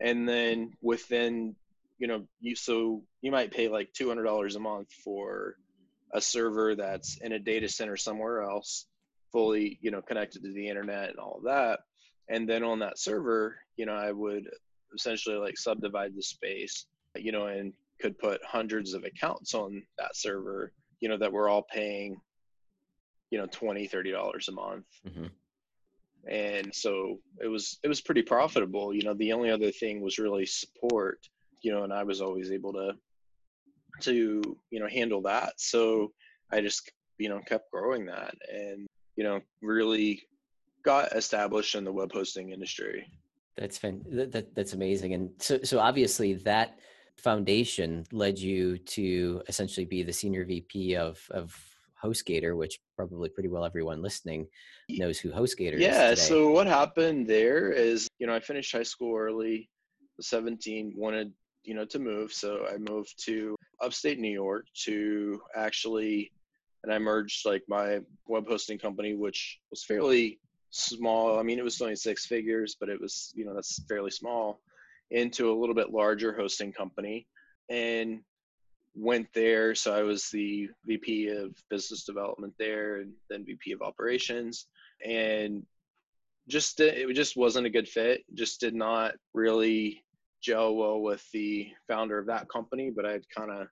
And 0.00 0.28
then 0.28 0.72
within, 0.80 1.54
you 1.98 2.06
know, 2.06 2.26
you 2.40 2.56
so 2.56 3.02
you 3.20 3.30
might 3.30 3.52
pay 3.52 3.68
like 3.68 3.92
two 3.92 4.08
hundred 4.08 4.24
dollars 4.24 4.56
a 4.56 4.60
month 4.60 4.90
for 5.04 5.56
a 6.12 6.20
server 6.20 6.74
that's 6.74 7.16
in 7.18 7.32
a 7.32 7.38
data 7.38 7.68
center 7.68 7.96
somewhere 7.96 8.42
else, 8.42 8.86
fully, 9.30 9.78
you 9.80 9.90
know, 9.90 10.02
connected 10.02 10.42
to 10.42 10.52
the 10.52 10.68
internet 10.68 11.10
and 11.10 11.18
all 11.18 11.36
of 11.38 11.44
that. 11.44 11.80
And 12.28 12.48
then 12.48 12.62
on 12.62 12.78
that 12.80 12.98
server, 12.98 13.56
you 13.76 13.86
know, 13.86 13.94
I 13.94 14.12
would 14.12 14.48
essentially 14.94 15.36
like 15.36 15.56
subdivide 15.56 16.14
the 16.14 16.22
space, 16.22 16.86
you 17.16 17.32
know, 17.32 17.46
and 17.46 17.72
could 18.00 18.18
put 18.18 18.44
hundreds 18.44 18.94
of 18.94 19.04
accounts 19.04 19.54
on 19.54 19.82
that 19.98 20.16
server, 20.16 20.72
you 21.00 21.08
know, 21.08 21.16
that 21.16 21.32
we're 21.32 21.48
all 21.48 21.62
paying, 21.62 22.20
you 23.30 23.38
know, 23.38 23.46
20, 23.50 23.86
30 23.86 24.12
dollars 24.12 24.48
a 24.48 24.52
month. 24.52 24.86
Mm-hmm. 25.06 25.26
And 26.28 26.74
so 26.74 27.18
it 27.42 27.48
was 27.48 27.78
it 27.82 27.88
was 27.88 28.00
pretty 28.00 28.22
profitable. 28.22 28.94
You 28.94 29.02
know, 29.02 29.14
the 29.14 29.32
only 29.32 29.50
other 29.50 29.72
thing 29.72 30.00
was 30.00 30.18
really 30.18 30.46
support, 30.46 31.18
you 31.62 31.72
know, 31.72 31.82
and 31.82 31.92
I 31.92 32.04
was 32.04 32.20
always 32.20 32.52
able 32.52 32.72
to 32.74 32.92
to, 34.00 34.42
you 34.70 34.80
know, 34.80 34.88
handle 34.88 35.22
that. 35.22 35.54
So 35.56 36.12
I 36.50 36.60
just, 36.60 36.90
you 37.18 37.28
know, 37.28 37.40
kept 37.46 37.70
growing 37.70 38.06
that 38.06 38.34
and, 38.52 38.86
you 39.16 39.24
know, 39.24 39.40
really 39.60 40.22
got 40.84 41.12
established 41.12 41.74
in 41.74 41.84
the 41.84 41.92
web 41.92 42.12
hosting 42.12 42.50
industry. 42.50 43.06
That's 43.56 43.78
fan- 43.78 44.04
that, 44.10 44.54
that's 44.54 44.72
amazing. 44.72 45.14
And 45.14 45.30
so, 45.38 45.60
so 45.62 45.78
obviously 45.78 46.34
that 46.34 46.78
foundation 47.18 48.04
led 48.12 48.38
you 48.38 48.78
to 48.78 49.42
essentially 49.48 49.84
be 49.84 50.02
the 50.02 50.12
senior 50.12 50.44
VP 50.44 50.96
of, 50.96 51.20
of 51.30 51.54
HostGator, 52.02 52.56
which 52.56 52.80
probably 52.96 53.28
pretty 53.28 53.48
well 53.48 53.64
everyone 53.64 54.02
listening 54.02 54.46
knows 54.88 55.18
who 55.18 55.30
HostGator 55.30 55.78
yeah, 55.78 56.10
is. 56.10 56.18
Yeah. 56.18 56.24
So 56.24 56.50
what 56.50 56.66
happened 56.66 57.28
there 57.28 57.70
is, 57.70 58.08
you 58.18 58.26
know, 58.26 58.34
I 58.34 58.40
finished 58.40 58.72
high 58.72 58.82
school 58.82 59.16
early, 59.16 59.68
17, 60.20 60.94
wanted, 60.96 61.32
you 61.64 61.74
know, 61.74 61.84
to 61.86 61.98
move. 61.98 62.32
So 62.32 62.66
I 62.72 62.78
moved 62.78 63.14
to 63.24 63.56
upstate 63.80 64.18
New 64.18 64.30
York 64.30 64.66
to 64.84 65.40
actually, 65.54 66.32
and 66.82 66.92
I 66.92 66.98
merged 66.98 67.46
like 67.46 67.62
my 67.68 68.00
web 68.26 68.46
hosting 68.48 68.78
company, 68.78 69.14
which 69.14 69.58
was 69.70 69.84
fairly 69.84 70.38
small. 70.70 71.38
I 71.38 71.42
mean, 71.42 71.58
it 71.58 71.64
was 71.64 71.80
only 71.80 71.96
six 71.96 72.26
figures, 72.26 72.76
but 72.78 72.88
it 72.88 73.00
was, 73.00 73.32
you 73.34 73.44
know, 73.44 73.54
that's 73.54 73.82
fairly 73.88 74.10
small 74.10 74.60
into 75.10 75.50
a 75.50 75.58
little 75.58 75.74
bit 75.74 75.92
larger 75.92 76.32
hosting 76.32 76.72
company 76.72 77.26
and 77.68 78.20
went 78.94 79.28
there. 79.34 79.74
So 79.74 79.94
I 79.94 80.02
was 80.02 80.28
the 80.30 80.68
VP 80.86 81.28
of 81.28 81.54
business 81.68 82.04
development 82.04 82.54
there 82.58 82.96
and 82.96 83.12
then 83.28 83.44
VP 83.44 83.72
of 83.72 83.82
operations 83.82 84.66
and 85.06 85.64
just 86.48 86.80
it 86.80 87.14
just 87.14 87.36
wasn't 87.36 87.66
a 87.66 87.70
good 87.70 87.88
fit. 87.88 88.24
Just 88.34 88.60
did 88.60 88.74
not 88.74 89.14
really 89.32 90.02
well 90.48 90.82
uh, 90.82 90.96
with 90.96 91.24
the 91.32 91.68
founder 91.88 92.18
of 92.18 92.26
that 92.26 92.48
company, 92.48 92.90
but 92.94 93.06
I'd 93.06 93.28
kind 93.28 93.50
of 93.50 93.68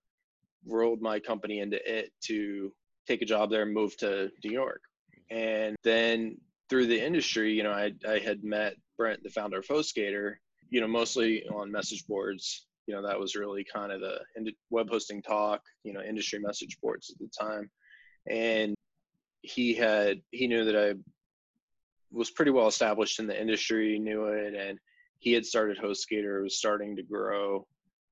rolled 0.67 1.01
my 1.01 1.19
company 1.19 1.61
into 1.61 1.79
it 1.87 2.13
to 2.25 2.73
take 3.07 3.23
a 3.23 3.27
job 3.27 3.51
there 3.51 3.63
and 3.63 3.75
move 3.75 3.97
to 3.99 4.31
New 4.45 4.53
York. 4.53 4.83
And 5.31 5.77
then 5.83 6.39
through 6.69 6.87
the 6.87 7.05
industry, 7.05 7.53
you 7.53 7.63
know, 7.63 7.73
I, 7.73 7.93
I 8.09 8.19
had 8.19 8.45
met 8.45 8.77
Brent, 8.97 9.23
the 9.23 9.31
founder 9.31 9.59
of 9.59 9.67
HostGator, 9.67 10.35
you 10.69 10.81
know, 10.81 10.89
mostly 10.89 11.47
on 11.49 11.73
message 11.73 12.07
boards. 12.07 12.67
You 12.87 12.95
know, 12.95 13.03
that 13.03 13.21
was 13.21 13.37
really 13.37 13.65
kind 13.65 13.93
of 13.93 14.01
the 14.01 14.21
web 14.71 14.89
hosting 14.91 15.23
talk, 15.23 15.63
you 15.85 15.93
know, 15.93 16.03
industry 16.03 16.39
message 16.39 16.79
boards 16.83 17.11
at 17.11 17.19
the 17.19 17.29
time. 17.39 17.71
And 18.29 18.75
he 19.43 19.75
had, 19.75 20.21
he 20.31 20.47
knew 20.47 20.65
that 20.65 20.77
I 20.77 20.95
was 22.13 22.31
pretty 22.31 22.51
well 22.51 22.67
established 22.67 23.21
in 23.21 23.27
the 23.27 23.41
industry, 23.41 23.99
knew 23.99 24.27
it, 24.27 24.55
and 24.55 24.79
he 25.21 25.33
had 25.33 25.47
started 25.47 25.79
HostGator, 25.79 26.43
was 26.43 26.59
starting 26.59 26.97
to 26.97 27.03
grow. 27.03 27.67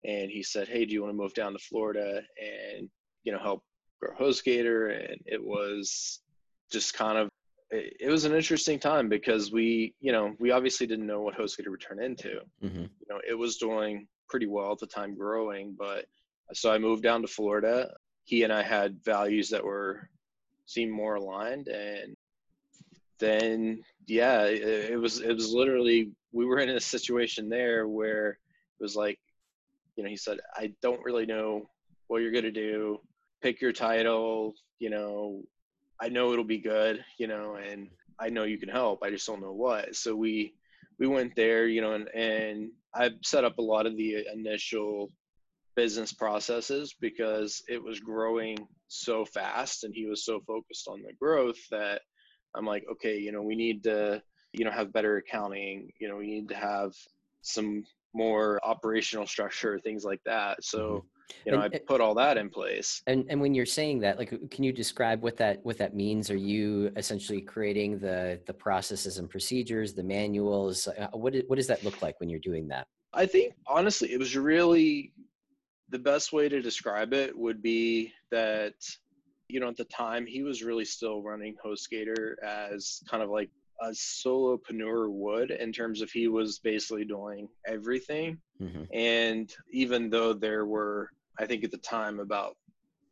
And 0.05 0.31
he 0.31 0.43
said, 0.43 0.69
Hey, 0.69 0.85
do 0.85 0.93
you 0.93 1.03
want 1.03 1.12
to 1.12 1.17
move 1.17 1.35
down 1.35 1.53
to 1.53 1.59
Florida 1.59 2.23
and, 2.41 2.88
you 3.25 3.33
know, 3.33 3.38
help 3.38 3.65
grow 4.00 4.15
HostGator? 4.17 5.11
And 5.11 5.21
it 5.27 5.43
was 5.43 6.21
just 6.71 6.95
kind 6.95 7.19
of 7.19 7.31
it, 7.71 8.11
was 8.11 8.25
an 8.25 8.35
interesting 8.35 8.79
time 8.79 9.09
because 9.09 9.53
we, 9.53 9.95
you 10.00 10.12
know, 10.12 10.35
we 10.38 10.50
obviously 10.50 10.87
didn't 10.87 11.07
know 11.07 11.21
what 11.21 11.37
HostGator 11.37 11.71
would 11.71 11.81
turn 11.81 12.03
into. 12.03 12.41
Mm-hmm. 12.62 12.83
You 12.83 13.07
know, 13.09 13.21
it 13.29 13.35
was 13.35 13.57
doing 13.57 14.07
pretty 14.29 14.47
well 14.47 14.73
at 14.73 14.79
the 14.79 14.87
time, 14.87 15.17
growing. 15.17 15.75
But 15.79 16.07
so 16.53 16.73
I 16.73 16.79
moved 16.79 17.03
down 17.03 17.23
to 17.23 17.29
Florida. 17.29 17.91
He 18.25 18.43
and 18.43 18.53
I 18.53 18.62
had 18.62 19.03
values 19.05 19.50
that 19.50 19.65
were 19.65 20.09
seemed 20.67 20.93
more 20.93 21.15
aligned, 21.15 21.69
and 21.69 22.15
then 23.19 23.83
yeah, 24.07 24.45
it, 24.45 24.93
it 24.93 25.00
was 25.00 25.21
it 25.21 25.33
was 25.33 25.53
literally 25.53 26.11
we 26.32 26.44
were 26.44 26.58
in 26.58 26.70
a 26.70 26.80
situation 26.80 27.49
there 27.49 27.88
where 27.88 28.30
it 28.30 28.82
was 28.82 28.97
like, 28.97 29.18
you 29.97 30.04
know, 30.04 30.11
he 30.11 30.16
said, 30.16 30.38
I 30.54 30.73
don't 30.82 31.04
really 31.04 31.26
know 31.26 31.68
what 32.06 32.23
you're 32.23 32.32
gonna 32.32 32.50
do. 32.50 33.00
Pick 33.42 33.61
your 33.61 33.73
title. 33.73 34.54
You 34.78 34.90
know, 34.90 35.42
I 36.00 36.08
know 36.08 36.32
it'll 36.32 36.44
be 36.44 36.58
good, 36.58 37.04
you 37.18 37.26
know, 37.26 37.56
and 37.56 37.88
I 38.18 38.28
know 38.28 38.44
you 38.44 38.58
can 38.58 38.68
help. 38.68 39.02
I 39.02 39.11
just 39.11 39.26
don't 39.26 39.42
know 39.42 39.52
what. 39.52 39.97
So 39.97 40.14
we 40.14 40.54
we 40.99 41.06
went 41.06 41.35
there, 41.37 41.66
you 41.66 41.80
know, 41.80 41.92
and 41.92 42.08
and 42.08 42.70
I've 42.94 43.14
set 43.23 43.44
up 43.44 43.58
a 43.58 43.62
lot 43.62 43.87
of 43.87 43.97
the 43.97 44.26
initial 44.32 45.12
business 45.76 46.12
processes 46.12 46.94
because 47.00 47.62
it 47.68 47.80
was 47.80 48.00
growing 48.00 48.58
so 48.88 49.25
fast 49.25 49.85
and 49.85 49.94
he 49.94 50.06
was 50.06 50.25
so 50.25 50.40
focused 50.47 50.88
on 50.88 51.02
the 51.02 51.12
growth 51.20 51.58
that 51.70 52.00
I'm 52.54 52.66
like, 52.66 52.85
okay, 52.90 53.18
you 53.18 53.30
know, 53.30 53.42
we 53.42 53.54
need 53.54 53.85
to, 53.85 54.20
you 54.59 54.65
know, 54.65 54.71
have 54.71 54.93
better 54.93 55.19
accounting, 55.19 55.91
you 56.00 56.09
know, 56.09 56.17
we 56.17 56.27
need 56.27 56.49
to 56.49 56.57
have 56.57 56.93
some 57.43 57.85
more 58.15 58.59
operational 58.65 59.27
structure, 59.27 59.79
things 59.79 60.05
like 60.05 60.21
that. 60.25 60.65
So 60.65 60.79
mm-hmm. 60.79 60.97
you 61.47 61.53
know 61.53 61.61
and, 61.62 61.75
i 61.75 61.79
put 61.79 62.00
all 62.00 62.15
that 62.15 62.37
in 62.37 62.49
place. 62.49 63.03
and 63.07 63.25
and 63.29 63.41
when 63.41 63.55
you're 63.55 63.67
saying 63.67 64.00
that 64.00 64.19
like 64.19 64.31
can 64.50 64.65
you 64.65 64.73
describe 64.73 65.23
what 65.23 65.37
that 65.37 65.61
what 65.62 65.79
that 65.79 65.95
means? 65.95 66.31
Are 66.31 66.37
you 66.37 66.91
essentially 66.97 67.41
creating 67.41 67.99
the 67.99 68.41
the 68.47 68.55
processes 68.55 69.19
and 69.19 69.31
procedures 69.31 69.95
the 69.95 70.03
manuals? 70.03 70.88
Uh, 70.88 71.09
what 71.12 71.35
what 71.47 71.57
does 71.57 71.69
that 71.69 71.85
look 71.85 72.03
like 72.03 72.19
when 72.21 72.29
you're 72.29 72.41
doing 72.41 72.67
that? 72.69 72.87
I 73.12 73.27
think 73.27 73.55
honestly 73.67 74.12
it 74.12 74.19
was 74.19 74.37
really 74.37 75.12
the 75.91 75.99
best 75.99 76.33
way 76.33 76.49
to 76.49 76.61
describe 76.61 77.15
it 77.15 77.37
would 77.37 77.62
be 77.62 78.12
that 78.31 78.75
you 79.49 79.61
know 79.61 79.69
at 79.69 79.77
the 79.77 79.85
time 79.85 80.27
he 80.27 80.43
was 80.43 80.62
really 80.62 80.85
still 80.85 81.23
running 81.23 81.55
hostgator 81.65 82.35
as 82.43 83.03
kind 83.09 83.23
of 83.23 83.31
like 83.31 83.50
a 83.80 83.90
solopreneur 83.90 85.08
would 85.11 85.50
in 85.50 85.73
terms 85.73 86.00
of 86.02 86.11
he 86.11 86.28
was 86.28 86.58
basically 86.58 87.04
doing 87.04 87.49
everything 87.66 88.38
mm-hmm. 88.61 88.82
and 88.92 89.54
even 89.70 90.11
though 90.11 90.32
there 90.32 90.66
were 90.66 91.11
I 91.38 91.47
think 91.47 91.64
at 91.64 91.70
the 91.70 91.78
time 91.78 92.18
about 92.18 92.56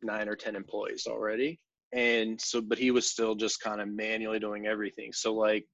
nine 0.03 0.29
or 0.29 0.37
10 0.37 0.57
employees 0.57 1.07
already. 1.07 1.61
And 1.93 2.41
so, 2.41 2.61
but 2.61 2.79
he 2.79 2.91
was 2.91 3.09
still 3.09 3.35
just 3.35 3.61
kind 3.61 3.81
of 3.81 3.89
manually 3.89 4.39
doing 4.39 4.67
everything. 4.67 5.13
So, 5.13 5.35
like 5.35 5.67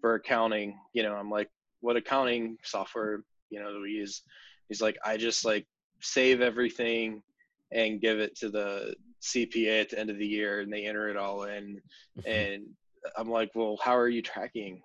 for 0.00 0.14
accounting, 0.14 0.78
you 0.92 1.02
know, 1.02 1.14
I'm 1.14 1.30
like, 1.30 1.48
what 1.80 1.96
accounting 1.96 2.58
software, 2.62 3.22
you 3.50 3.60
know, 3.60 3.72
do 3.72 3.82
we 3.82 3.90
use? 3.90 4.22
He's 4.68 4.82
like, 4.82 4.98
I 5.04 5.16
just 5.16 5.44
like 5.44 5.66
save 6.00 6.40
everything 6.40 7.22
and 7.72 8.00
give 8.00 8.18
it 8.18 8.36
to 8.36 8.50
the 8.50 8.94
CPA 9.22 9.82
at 9.82 9.90
the 9.90 9.98
end 9.98 10.10
of 10.10 10.18
the 10.18 10.26
year 10.26 10.60
and 10.60 10.72
they 10.72 10.86
enter 10.86 11.08
it 11.08 11.16
all 11.16 11.44
in. 11.44 11.80
Mm-hmm. 12.18 12.30
And 12.30 12.64
I'm 13.16 13.30
like, 13.30 13.50
well, 13.54 13.78
how 13.82 13.96
are 13.96 14.08
you 14.08 14.22
tracking 14.22 14.82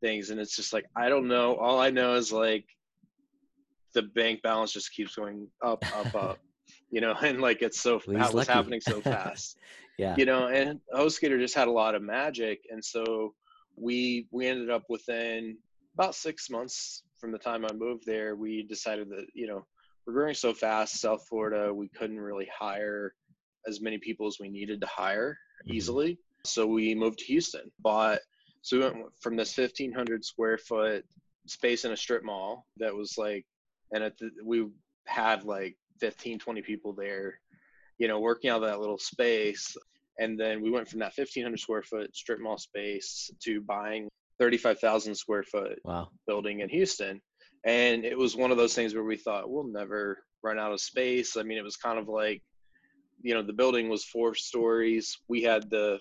things? 0.00 0.30
And 0.30 0.40
it's 0.40 0.56
just 0.56 0.72
like, 0.72 0.86
I 0.96 1.08
don't 1.08 1.28
know. 1.28 1.56
All 1.56 1.80
I 1.80 1.90
know 1.90 2.14
is 2.14 2.32
like, 2.32 2.64
the 3.94 4.02
bank 4.02 4.40
balance 4.42 4.72
just 4.72 4.92
keeps 4.92 5.16
going 5.16 5.48
up, 5.62 5.84
up, 5.96 6.14
up. 6.22 6.38
You 6.90 7.00
know, 7.00 7.14
and 7.22 7.40
like 7.40 7.62
it's 7.62 7.80
so 7.80 8.00
that 8.06 8.32
was 8.32 8.46
happening 8.46 8.80
so 8.80 9.00
fast. 9.02 9.58
yeah. 9.98 10.14
You 10.16 10.24
know, 10.24 10.48
and 10.48 10.80
HostGator 10.94 11.38
just 11.38 11.54
had 11.54 11.68
a 11.68 11.72
lot 11.72 11.94
of 11.94 12.02
magic, 12.02 12.60
and 12.70 12.82
so 12.82 13.34
we 13.76 14.26
we 14.30 14.46
ended 14.46 14.70
up 14.70 14.84
within 14.88 15.56
about 15.94 16.14
six 16.14 16.48
months 16.48 17.02
from 17.22 17.30
the 17.30 17.38
time 17.38 17.64
I 17.64 17.72
moved 17.72 18.04
there, 18.04 18.34
we 18.34 18.64
decided 18.64 19.08
that 19.10 19.26
you 19.32 19.46
know 19.46 19.64
we're 20.04 20.12
growing 20.12 20.34
so 20.34 20.52
fast, 20.52 21.00
South 21.00 21.24
Florida, 21.28 21.72
we 21.72 21.88
couldn't 21.88 22.20
really 22.20 22.48
hire 22.52 23.14
as 23.66 23.80
many 23.80 23.96
people 23.96 24.26
as 24.26 24.38
we 24.40 24.48
needed 24.48 24.80
to 24.80 24.86
hire 24.88 25.38
mm-hmm. 25.64 25.76
easily. 25.76 26.18
So 26.44 26.66
we 26.66 26.94
moved 26.94 27.18
to 27.20 27.24
Houston. 27.26 27.70
Bought 27.80 28.18
so 28.62 28.78
we 28.78 28.84
went 28.84 28.96
from 29.20 29.36
this 29.36 29.56
1,500 29.56 30.24
square 30.24 30.58
foot 30.58 31.04
space 31.46 31.84
in 31.84 31.92
a 31.92 31.96
strip 31.96 32.24
mall 32.24 32.66
that 32.76 32.94
was 32.94 33.18
like 33.18 33.44
and 33.92 34.04
the, 34.20 34.30
we 34.44 34.68
had 35.06 35.44
like 35.44 35.76
15 35.98 36.38
20 36.38 36.62
people 36.62 36.92
there 36.92 37.40
you 37.98 38.06
know 38.06 38.20
working 38.20 38.50
out 38.50 38.62
of 38.62 38.68
that 38.68 38.78
little 38.78 38.98
space 38.98 39.76
and 40.20 40.38
then 40.38 40.62
we 40.62 40.70
went 40.70 40.88
from 40.88 41.00
that 41.00 41.12
1500 41.16 41.58
square 41.58 41.82
foot 41.82 42.14
strip 42.14 42.40
mall 42.40 42.58
space 42.58 43.28
to 43.42 43.60
buying 43.62 44.08
35,000 44.38 45.16
square 45.16 45.42
foot 45.42 45.80
wow. 45.84 46.08
building 46.28 46.60
in 46.60 46.68
Houston 46.68 47.20
and 47.64 48.04
it 48.04 48.18
was 48.18 48.36
one 48.36 48.50
of 48.50 48.56
those 48.56 48.74
things 48.74 48.94
where 48.94 49.04
we 49.04 49.16
thought 49.16 49.50
we'll 49.50 49.64
never 49.64 50.24
run 50.42 50.58
out 50.58 50.72
of 50.72 50.80
space. 50.80 51.36
I 51.36 51.42
mean, 51.42 51.58
it 51.58 51.64
was 51.64 51.76
kind 51.76 51.98
of 51.98 52.08
like, 52.08 52.42
you 53.22 53.34
know, 53.34 53.42
the 53.42 53.52
building 53.52 53.88
was 53.88 54.04
four 54.04 54.34
stories. 54.34 55.16
We 55.28 55.42
had 55.42 55.70
the 55.70 56.00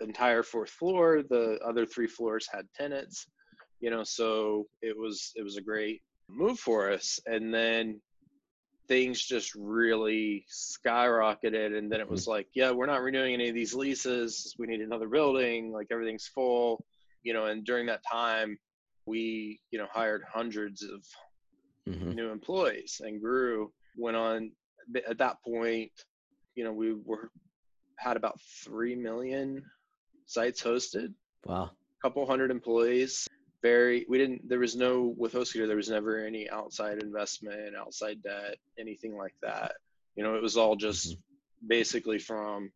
entire 0.00 0.42
fourth 0.42 0.70
floor. 0.70 1.22
The 1.28 1.58
other 1.64 1.86
three 1.86 2.06
floors 2.06 2.48
had 2.52 2.66
tenants. 2.74 3.26
You 3.80 3.90
know, 3.90 4.04
so 4.04 4.66
it 4.82 4.96
was 4.96 5.32
it 5.36 5.42
was 5.42 5.56
a 5.56 5.62
great 5.62 6.02
move 6.28 6.58
for 6.58 6.90
us. 6.90 7.18
And 7.26 7.52
then 7.52 8.00
things 8.88 9.22
just 9.22 9.54
really 9.54 10.44
skyrocketed 10.52 11.76
and 11.76 11.90
then 11.90 12.00
it 12.00 12.10
was 12.10 12.22
mm-hmm. 12.22 12.32
like 12.32 12.46
yeah 12.54 12.70
we're 12.70 12.86
not 12.86 13.02
renewing 13.02 13.34
any 13.34 13.48
of 13.48 13.54
these 13.54 13.74
leases 13.74 14.54
we 14.58 14.66
need 14.66 14.80
another 14.80 15.08
building 15.08 15.72
like 15.72 15.86
everything's 15.90 16.26
full 16.26 16.84
you 17.22 17.32
know 17.32 17.46
and 17.46 17.64
during 17.64 17.86
that 17.86 18.02
time 18.10 18.58
we 19.06 19.58
you 19.70 19.78
know 19.78 19.86
hired 19.90 20.22
hundreds 20.30 20.82
of 20.82 21.02
mm-hmm. 21.88 22.12
new 22.12 22.30
employees 22.30 23.00
and 23.02 23.22
grew 23.22 23.72
went 23.96 24.16
on 24.16 24.50
at 25.08 25.18
that 25.18 25.36
point 25.46 25.90
you 26.54 26.64
know 26.64 26.72
we 26.72 26.92
were 26.92 27.30
had 27.96 28.16
about 28.16 28.38
3 28.64 28.96
million 28.96 29.62
sites 30.26 30.62
hosted. 30.62 31.12
Wow. 31.44 31.70
A 31.72 32.02
couple 32.02 32.26
hundred 32.26 32.50
employees. 32.50 33.26
Very 33.62 34.04
we 34.08 34.18
didn't 34.18 34.46
there 34.48 34.58
was 34.58 34.76
no 34.76 35.14
with 35.16 35.32
HostGator 35.32 35.66
there 35.66 35.76
was 35.76 35.88
never 35.88 36.18
any 36.18 36.50
outside 36.50 37.02
investment 37.02 37.74
outside 37.74 38.22
debt 38.22 38.56
anything 38.78 39.16
like 39.16 39.34
that. 39.42 39.76
You 40.16 40.22
know 40.22 40.34
it 40.34 40.42
was 40.42 40.56
all 40.56 40.76
just 40.76 41.12
mm-hmm. 41.12 41.68
basically 41.68 42.18
from 42.18 42.70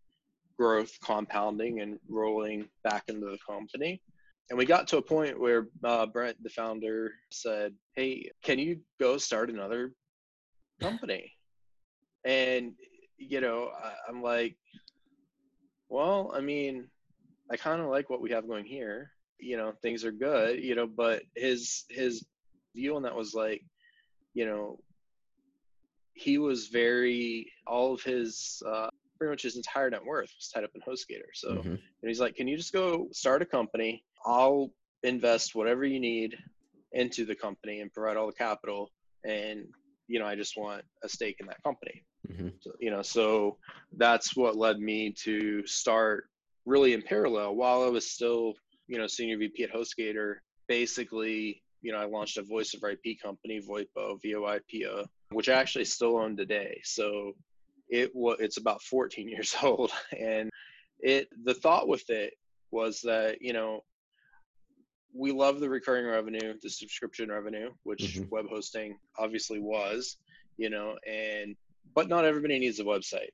growth 0.59 0.99
compounding 1.03 1.81
and 1.81 1.99
rolling 2.09 2.69
back 2.83 3.05
into 3.09 3.27
the 3.27 3.39
company. 3.47 4.03
And 4.51 4.59
we 4.59 4.65
got 4.65 4.89
to 4.89 4.97
a 4.97 5.03
point 5.03 5.39
where 5.39 5.69
uh, 5.85 6.07
Brent, 6.07 6.43
the 6.43 6.49
founder, 6.49 7.13
said, 7.31 7.75
"Hey, 7.95 8.31
can 8.43 8.59
you 8.59 8.81
go 8.99 9.19
start 9.19 9.51
another 9.51 9.93
company?" 10.81 11.33
And 12.25 12.73
you 13.19 13.41
know, 13.41 13.71
I, 13.77 13.93
I'm 14.09 14.23
like, 14.23 14.57
"Well, 15.91 16.33
I 16.35 16.41
mean, 16.41 16.89
I 17.51 17.57
kind 17.57 17.81
of 17.81 17.89
like 17.89 18.11
what 18.11 18.21
we 18.21 18.31
have 18.31 18.49
going 18.49 18.65
here. 18.65 19.13
You 19.39 19.57
know, 19.57 19.73
things 19.83 20.05
are 20.05 20.13
good. 20.13 20.63
You 20.63 20.75
know, 20.75 20.87
but 20.87 21.23
his 21.35 21.85
his 21.89 22.25
view 22.75 22.97
on 22.97 23.03
that 23.03 23.15
was 23.15 23.35
like, 23.35 23.63
you 24.35 24.47
know, 24.47 24.79
he 26.13 26.39
was 26.39 26.69
very 26.69 27.53
all 27.67 27.95
of 27.95 28.03
his 28.03 28.63
uh, 28.67 28.89
pretty 29.19 29.31
much 29.31 29.43
his 29.43 29.57
entire 29.57 29.91
net 29.91 30.05
worth 30.05 30.31
was 30.37 30.49
tied 30.49 30.65
up 30.65 30.71
in 30.75 30.81
HostGator. 30.81 31.31
So 31.35 31.49
mm-hmm. 31.55 31.69
and 31.69 31.81
he's 32.03 32.21
like, 32.21 32.37
can 32.37 32.49
you 32.49 32.57
just 32.57 32.73
go 32.73 33.09
start 33.13 33.43
a 33.43 33.47
company? 33.47 34.05
I'll 34.25 34.71
invest 35.03 35.55
whatever 35.55 35.85
you 35.85 36.01
need 36.01 36.37
into 36.93 37.25
the 37.25 37.35
company 37.35 37.81
and 37.81 37.93
provide 37.93 38.17
all 38.17 38.27
the 38.27 38.33
capital. 38.33 38.91
And, 39.25 39.67
you 40.07 40.19
know, 40.19 40.27
I 40.27 40.35
just 40.35 40.57
want 40.57 40.83
a 41.03 41.09
stake 41.09 41.37
in 41.41 41.47
that 41.47 41.63
company. 41.63 42.05
Mm-hmm. 42.31 42.49
So, 42.61 42.73
you 42.81 42.91
know, 42.91 43.03
so 43.03 43.59
that's 43.97 44.37
what 44.37 44.57
led 44.57 44.79
me 44.79 45.13
to 45.25 45.67
start 45.67 46.29
really 46.69 46.93
in 46.93 47.03
parallel 47.03 47.57
while 47.57 47.83
I 47.83 47.89
was 47.89 48.11
still, 48.11 48.55
you 48.87 48.99
know, 48.99 49.07
senior 49.07 49.39
VP 49.39 49.65
at 49.65 49.73
HostGator. 49.73 50.37
Basically, 50.69 51.63
you 51.81 51.93
know, 51.93 51.99
I 51.99 52.05
launched 52.05 52.37
a 52.37 52.43
voice 52.43 52.75
over 52.75 52.91
IP 52.91 53.21
company, 53.23 53.61
VoIPO, 53.61 54.21
VoIPO, 54.23 55.07
which 55.31 55.49
I 55.49 55.55
actually 55.55 55.87
still 55.87 56.19
own 56.19 56.37
today. 56.37 56.81
So 56.85 57.33
it 57.89 58.15
was 58.15 58.37
it's 58.41 58.59
about 58.59 58.83
14 58.83 59.29
years 59.35 59.57
old, 59.63 59.91
and 60.19 60.51
it 61.01 61.29
the 61.45 61.55
thought 61.55 61.89
with 61.89 62.09
it 62.11 62.35
was 62.71 63.01
that 63.03 63.41
you 63.41 63.53
know 63.53 63.83
we 65.15 65.33
love 65.33 65.59
the 65.59 65.71
recurring 65.71 66.07
revenue, 66.07 66.55
the 66.63 66.69
subscription 66.69 67.31
revenue, 67.31 67.71
which 67.83 68.03
mm-hmm. 68.03 68.29
web 68.31 68.47
hosting 68.49 68.99
obviously 69.19 69.59
was, 69.59 70.19
you 70.59 70.69
know, 70.69 70.97
and 71.09 71.57
but 71.95 72.09
not 72.09 72.27
everybody 72.27 72.59
needs 72.59 72.79
a 72.79 72.85
website. 72.85 73.31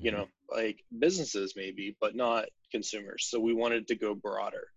You 0.00 0.12
know, 0.12 0.28
like 0.50 0.82
businesses 0.98 1.54
maybe, 1.56 1.96
but 2.00 2.16
not 2.16 2.46
consumers. 2.70 3.26
So 3.28 3.38
we 3.38 3.54
wanted 3.54 3.86
to 3.88 3.94
go 3.94 4.14
broader. 4.14 4.68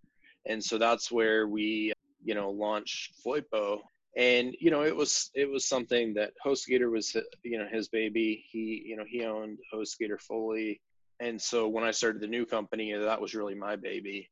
And 0.46 0.62
so 0.62 0.78
that's 0.78 1.10
where 1.10 1.48
we, 1.48 1.92
you 2.22 2.34
know, 2.34 2.50
launched 2.50 3.14
VoIPO. 3.24 3.80
And, 4.16 4.54
you 4.60 4.70
know, 4.70 4.84
it 4.84 4.94
was 4.94 5.30
it 5.34 5.50
was 5.50 5.66
something 5.66 6.14
that 6.14 6.32
HostGator 6.44 6.90
was 6.90 7.16
you 7.42 7.58
know, 7.58 7.66
his 7.70 7.88
baby. 7.88 8.44
He, 8.50 8.82
you 8.86 8.96
know, 8.96 9.04
he 9.08 9.24
owned 9.24 9.58
HostGator 9.72 10.20
fully. 10.20 10.80
And 11.20 11.40
so 11.40 11.68
when 11.68 11.84
I 11.84 11.90
started 11.90 12.20
the 12.20 12.26
new 12.26 12.44
company, 12.44 12.92
that 12.92 13.20
was 13.20 13.34
really 13.34 13.54
my 13.54 13.76
baby 13.76 14.30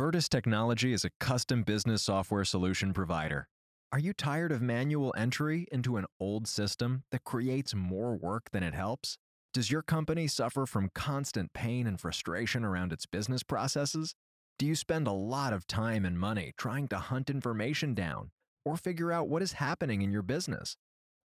Vertus 0.00 0.28
Technology 0.28 0.92
is 0.92 1.04
a 1.04 1.10
custom 1.18 1.62
business 1.62 2.02
software 2.02 2.44
solution 2.44 2.94
provider. 2.94 3.48
Are 3.92 3.98
you 3.98 4.12
tired 4.12 4.52
of 4.52 4.62
manual 4.62 5.12
entry 5.16 5.66
into 5.72 5.96
an 5.96 6.06
old 6.20 6.46
system 6.46 7.02
that 7.10 7.24
creates 7.24 7.74
more 7.74 8.14
work 8.14 8.48
than 8.52 8.62
it 8.62 8.72
helps? 8.72 9.18
Does 9.52 9.72
your 9.72 9.82
company 9.82 10.28
suffer 10.28 10.64
from 10.64 10.92
constant 10.94 11.52
pain 11.54 11.88
and 11.88 12.00
frustration 12.00 12.64
around 12.64 12.92
its 12.92 13.04
business 13.04 13.42
processes? 13.42 14.14
Do 14.60 14.66
you 14.66 14.76
spend 14.76 15.08
a 15.08 15.12
lot 15.12 15.52
of 15.52 15.66
time 15.66 16.04
and 16.04 16.16
money 16.16 16.52
trying 16.56 16.86
to 16.86 16.98
hunt 16.98 17.30
information 17.30 17.92
down 17.92 18.30
or 18.64 18.76
figure 18.76 19.10
out 19.10 19.28
what 19.28 19.42
is 19.42 19.54
happening 19.54 20.02
in 20.02 20.12
your 20.12 20.22
business? 20.22 20.76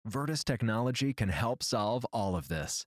Vertus 0.07 0.43
Technology 0.43 1.13
can 1.13 1.29
help 1.29 1.63
solve 1.63 2.07
all 2.15 2.35
of 2.35 2.49
this. 2.49 2.87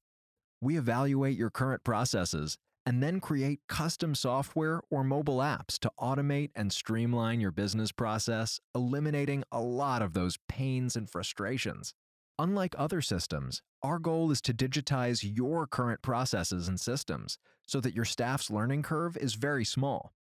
We 0.60 0.76
evaluate 0.76 1.38
your 1.38 1.52
current 1.52 1.84
processes 1.84 2.58
and 2.88 3.04
then 3.04 3.20
create 3.20 3.60
custom 3.68 4.16
software 4.16 4.80
or 4.90 5.04
mobile 5.04 5.40
apps 5.40 5.78
to 5.78 5.92
automate 6.00 6.52
and 6.56 6.72
streamline 6.72 7.42
your 7.42 7.52
business 7.52 7.92
process, 7.92 8.62
eliminating 8.74 9.44
a 9.52 9.60
lot 9.60 10.02
of 10.02 10.14
those 10.14 10.38
pains 10.48 10.96
and 10.96 11.10
frustrations. 11.10 11.94
Unlike 12.40 12.76
other 12.78 13.02
systems, 13.02 13.62
our 13.84 14.00
goal 14.00 14.32
is 14.32 14.40
to 14.44 14.54
digitize 14.54 15.20
your 15.22 15.68
current 15.68 16.02
processes 16.02 16.70
and 16.70 16.80
systems 16.80 17.38
so 17.66 17.82
that 17.82 17.94
your 17.94 18.06
staff's 18.06 18.50
learning 18.50 18.84
curve 18.84 19.18
is 19.18 19.34
very 19.34 19.66
small. 19.66 20.14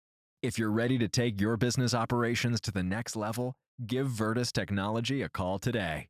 If 0.42 0.58
you're 0.58 0.72
ready 0.72 0.98
to 0.98 1.06
take 1.06 1.40
your 1.40 1.56
business 1.56 1.94
operations 1.94 2.60
to 2.62 2.72
the 2.72 2.82
next 2.82 3.14
level, 3.14 3.54
give 3.86 4.08
Vertus 4.08 4.50
Technology 4.50 5.22
a 5.22 5.28
call 5.28 5.60
today. 5.60 6.08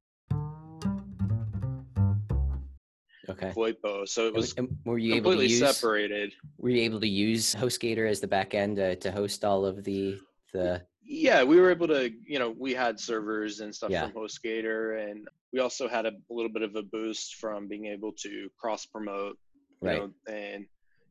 Okay. 3.28 3.52
VoIPO. 3.54 4.08
So 4.08 4.26
it 4.26 4.34
was 4.34 4.54
and 4.56 4.76
were 4.84 4.98
you 4.98 5.14
completely 5.14 5.46
able 5.46 5.48
to 5.48 5.52
use, 5.52 5.76
separated. 5.76 6.32
Were 6.58 6.70
you 6.70 6.82
able 6.82 7.00
to 7.00 7.08
use 7.08 7.54
HostGator 7.54 8.08
as 8.08 8.20
the 8.20 8.28
backend 8.28 8.78
uh, 8.78 8.96
to 8.96 9.10
host 9.10 9.44
all 9.44 9.64
of 9.64 9.84
the 9.84 10.18
the? 10.52 10.82
Yeah, 11.04 11.44
we 11.44 11.60
were 11.60 11.70
able 11.70 11.88
to. 11.88 12.10
You 12.26 12.38
know, 12.38 12.54
we 12.58 12.74
had 12.74 12.98
servers 12.98 13.60
and 13.60 13.74
stuff 13.74 13.90
yeah. 13.90 14.08
from 14.08 14.12
HostGator, 14.12 15.10
and 15.10 15.28
we 15.52 15.60
also 15.60 15.88
had 15.88 16.06
a, 16.06 16.10
a, 16.10 16.32
little 16.34 16.52
bit 16.52 16.62
of 16.62 16.74
a 16.76 16.82
boost 16.82 17.36
from 17.36 17.68
being 17.68 17.86
able 17.86 18.12
to 18.22 18.48
cross 18.58 18.86
promote, 18.86 19.36
right? 19.80 19.98
Know, 19.98 20.10
and 20.32 20.66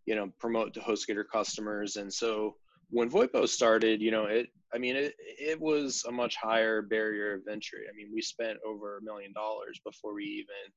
you 0.06 0.16
know, 0.16 0.32
promote 0.40 0.74
to 0.76 0.80
HostGator 0.80 1.24
customers, 1.32 1.96
and 1.96 2.12
so 2.14 2.56
when 2.90 3.10
VoIPO 3.10 3.48
started, 3.48 4.02
you 4.02 4.12
know, 4.12 4.26
it. 4.26 4.48
I 4.74 4.78
mean, 4.78 4.98
it 4.98 5.14
it 5.20 5.62
was 5.62 6.04
a 6.08 6.12
much 6.12 6.36
higher 6.36 6.82
barrier 6.82 7.36
of 7.36 7.42
entry. 7.50 7.86
I 7.90 7.96
mean, 7.96 8.10
we 8.14 8.22
spent 8.22 8.58
over 8.66 8.98
a 8.98 9.02
million 9.02 9.32
dollars 9.32 9.80
before 9.86 10.14
we 10.14 10.24
even 10.24 10.74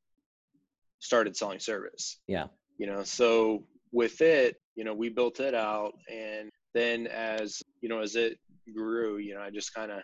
started 1.00 1.36
selling 1.36 1.60
service. 1.60 2.20
Yeah. 2.26 2.46
You 2.78 2.86
know, 2.86 3.02
so 3.04 3.64
with 3.92 4.20
it, 4.20 4.56
you 4.76 4.84
know, 4.84 4.94
we 4.94 5.08
built 5.08 5.40
it 5.40 5.54
out 5.54 5.92
and 6.10 6.50
then 6.74 7.06
as, 7.06 7.62
you 7.80 7.88
know, 7.88 8.00
as 8.00 8.14
it 8.14 8.38
grew, 8.74 9.18
you 9.18 9.34
know, 9.34 9.40
I 9.40 9.50
just 9.50 9.74
kind 9.74 9.90
of 9.90 10.02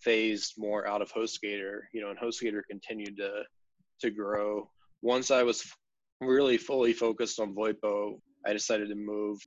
phased 0.00 0.54
more 0.58 0.86
out 0.86 1.02
of 1.02 1.12
HostGator, 1.12 1.80
you 1.92 2.00
know, 2.00 2.10
and 2.10 2.18
HostGator 2.18 2.62
continued 2.68 3.16
to 3.18 3.42
to 4.00 4.10
grow. 4.10 4.68
Once 5.00 5.30
I 5.30 5.42
was 5.44 5.64
really 6.20 6.58
fully 6.58 6.92
focused 6.92 7.38
on 7.38 7.54
VoIPO, 7.54 8.18
I 8.46 8.52
decided 8.52 8.88
to 8.88 8.94
move 8.94 9.38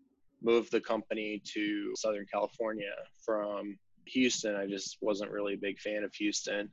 move 0.41 0.69
the 0.69 0.81
company 0.81 1.41
to 1.53 1.93
Southern 1.95 2.25
California 2.31 2.93
from 3.25 3.77
Houston. 4.07 4.55
I 4.55 4.67
just 4.67 4.97
wasn't 5.01 5.31
really 5.31 5.55
a 5.55 5.57
big 5.57 5.79
fan 5.79 6.03
of 6.03 6.13
Houston. 6.15 6.69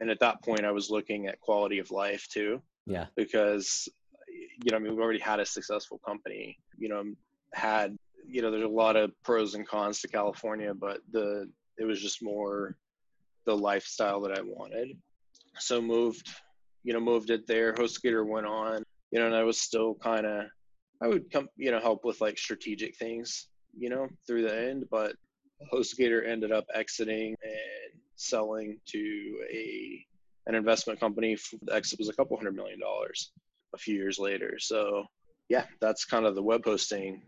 And 0.00 0.10
at 0.10 0.20
that 0.20 0.42
point 0.42 0.64
I 0.64 0.72
was 0.72 0.90
looking 0.90 1.26
at 1.26 1.40
quality 1.40 1.78
of 1.78 1.90
life 1.90 2.26
too. 2.30 2.60
Yeah. 2.86 3.06
Because, 3.16 3.88
you 4.28 4.70
know, 4.70 4.76
I 4.76 4.80
mean, 4.80 4.92
we've 4.92 5.02
already 5.02 5.20
had 5.20 5.40
a 5.40 5.46
successful 5.46 6.00
company, 6.06 6.58
you 6.78 6.88
know, 6.88 7.04
had, 7.52 7.96
you 8.26 8.42
know, 8.42 8.50
there's 8.50 8.64
a 8.64 8.68
lot 8.68 8.96
of 8.96 9.12
pros 9.22 9.54
and 9.54 9.66
cons 9.66 10.00
to 10.00 10.08
California, 10.08 10.72
but 10.74 11.00
the, 11.12 11.48
it 11.78 11.84
was 11.84 12.00
just 12.00 12.22
more 12.22 12.76
the 13.46 13.56
lifestyle 13.56 14.20
that 14.22 14.38
I 14.38 14.42
wanted. 14.42 14.96
So 15.58 15.80
moved, 15.80 16.28
you 16.82 16.92
know, 16.92 17.00
moved 17.00 17.30
it 17.30 17.46
there. 17.46 17.74
HostGator 17.74 18.26
went 18.26 18.46
on, 18.46 18.82
you 19.10 19.20
know, 19.20 19.26
and 19.26 19.34
I 19.34 19.44
was 19.44 19.58
still 19.58 19.94
kind 19.94 20.26
of, 20.26 20.44
I 21.02 21.08
would 21.08 21.30
come, 21.30 21.48
you 21.56 21.70
know, 21.70 21.80
help 21.80 22.04
with 22.04 22.20
like 22.20 22.38
strategic 22.38 22.96
things, 22.96 23.48
you 23.76 23.88
know, 23.90 24.08
through 24.26 24.42
the 24.42 24.56
end, 24.68 24.84
but 24.90 25.16
HostGator 25.72 26.26
ended 26.26 26.52
up 26.52 26.64
exiting 26.74 27.36
and 27.42 28.00
selling 28.16 28.78
to 28.86 29.44
a 29.52 30.04
an 30.46 30.54
investment 30.54 31.00
company. 31.00 31.36
The 31.62 31.74
exit 31.74 31.98
was 31.98 32.08
a 32.08 32.14
couple 32.14 32.36
hundred 32.36 32.56
million 32.56 32.80
dollars 32.80 33.32
a 33.74 33.78
few 33.78 33.94
years 33.94 34.18
later. 34.18 34.58
So, 34.58 35.04
yeah, 35.48 35.64
that's 35.80 36.04
kind 36.04 36.26
of 36.26 36.34
the 36.34 36.42
web 36.42 36.64
hosting 36.64 37.22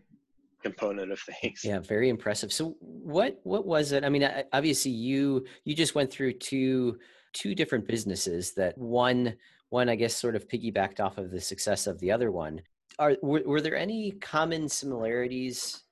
component 0.62 1.12
of 1.12 1.20
things. 1.40 1.62
Yeah, 1.64 1.80
very 1.80 2.08
impressive. 2.08 2.52
So, 2.52 2.76
what 2.80 3.40
what 3.44 3.66
was 3.66 3.92
it? 3.92 4.04
I 4.04 4.08
mean, 4.08 4.28
obviously, 4.52 4.92
you 4.92 5.44
you 5.64 5.74
just 5.74 5.94
went 5.94 6.10
through 6.10 6.34
two 6.34 6.98
two 7.32 7.54
different 7.54 7.86
businesses 7.86 8.52
that 8.54 8.76
one 8.78 9.36
one 9.70 9.88
I 9.88 9.96
guess 9.96 10.16
sort 10.16 10.36
of 10.36 10.48
piggybacked 10.48 11.00
off 11.00 11.18
of 11.18 11.30
the 11.30 11.40
success 11.40 11.86
of 11.86 11.98
the 12.00 12.10
other 12.10 12.30
one. 12.30 12.62
Are 12.98 13.16
were, 13.22 13.42
were 13.44 13.60
there 13.60 13.76
any 13.76 14.12
common 14.12 14.68
similarities 14.68 15.82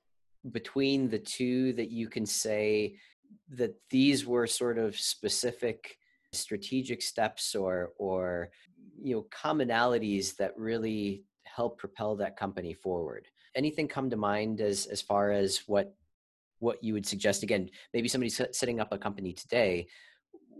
between 0.52 1.08
the 1.08 1.18
two 1.18 1.72
that 1.74 1.90
you 1.90 2.08
can 2.08 2.26
say 2.26 2.96
that 3.50 3.74
these 3.90 4.26
were 4.26 4.46
sort 4.46 4.78
of 4.78 4.98
specific 4.98 5.98
strategic 6.34 7.02
steps 7.02 7.54
or 7.54 7.92
or 7.98 8.50
you 9.02 9.14
know 9.14 9.26
commonalities 9.30 10.36
that 10.36 10.56
really 10.56 11.24
help 11.44 11.78
propel 11.78 12.16
that 12.16 12.36
company 12.36 12.74
forward 12.74 13.26
anything 13.54 13.88
come 13.88 14.10
to 14.10 14.16
mind 14.16 14.60
as 14.60 14.86
as 14.86 15.00
far 15.00 15.30
as 15.30 15.62
what 15.66 15.94
what 16.58 16.82
you 16.82 16.92
would 16.92 17.06
suggest 17.06 17.42
again 17.42 17.68
maybe 17.92 18.08
somebody's 18.08 18.40
setting 18.52 18.80
up 18.80 18.92
a 18.92 18.98
company 18.98 19.32
today 19.32 19.86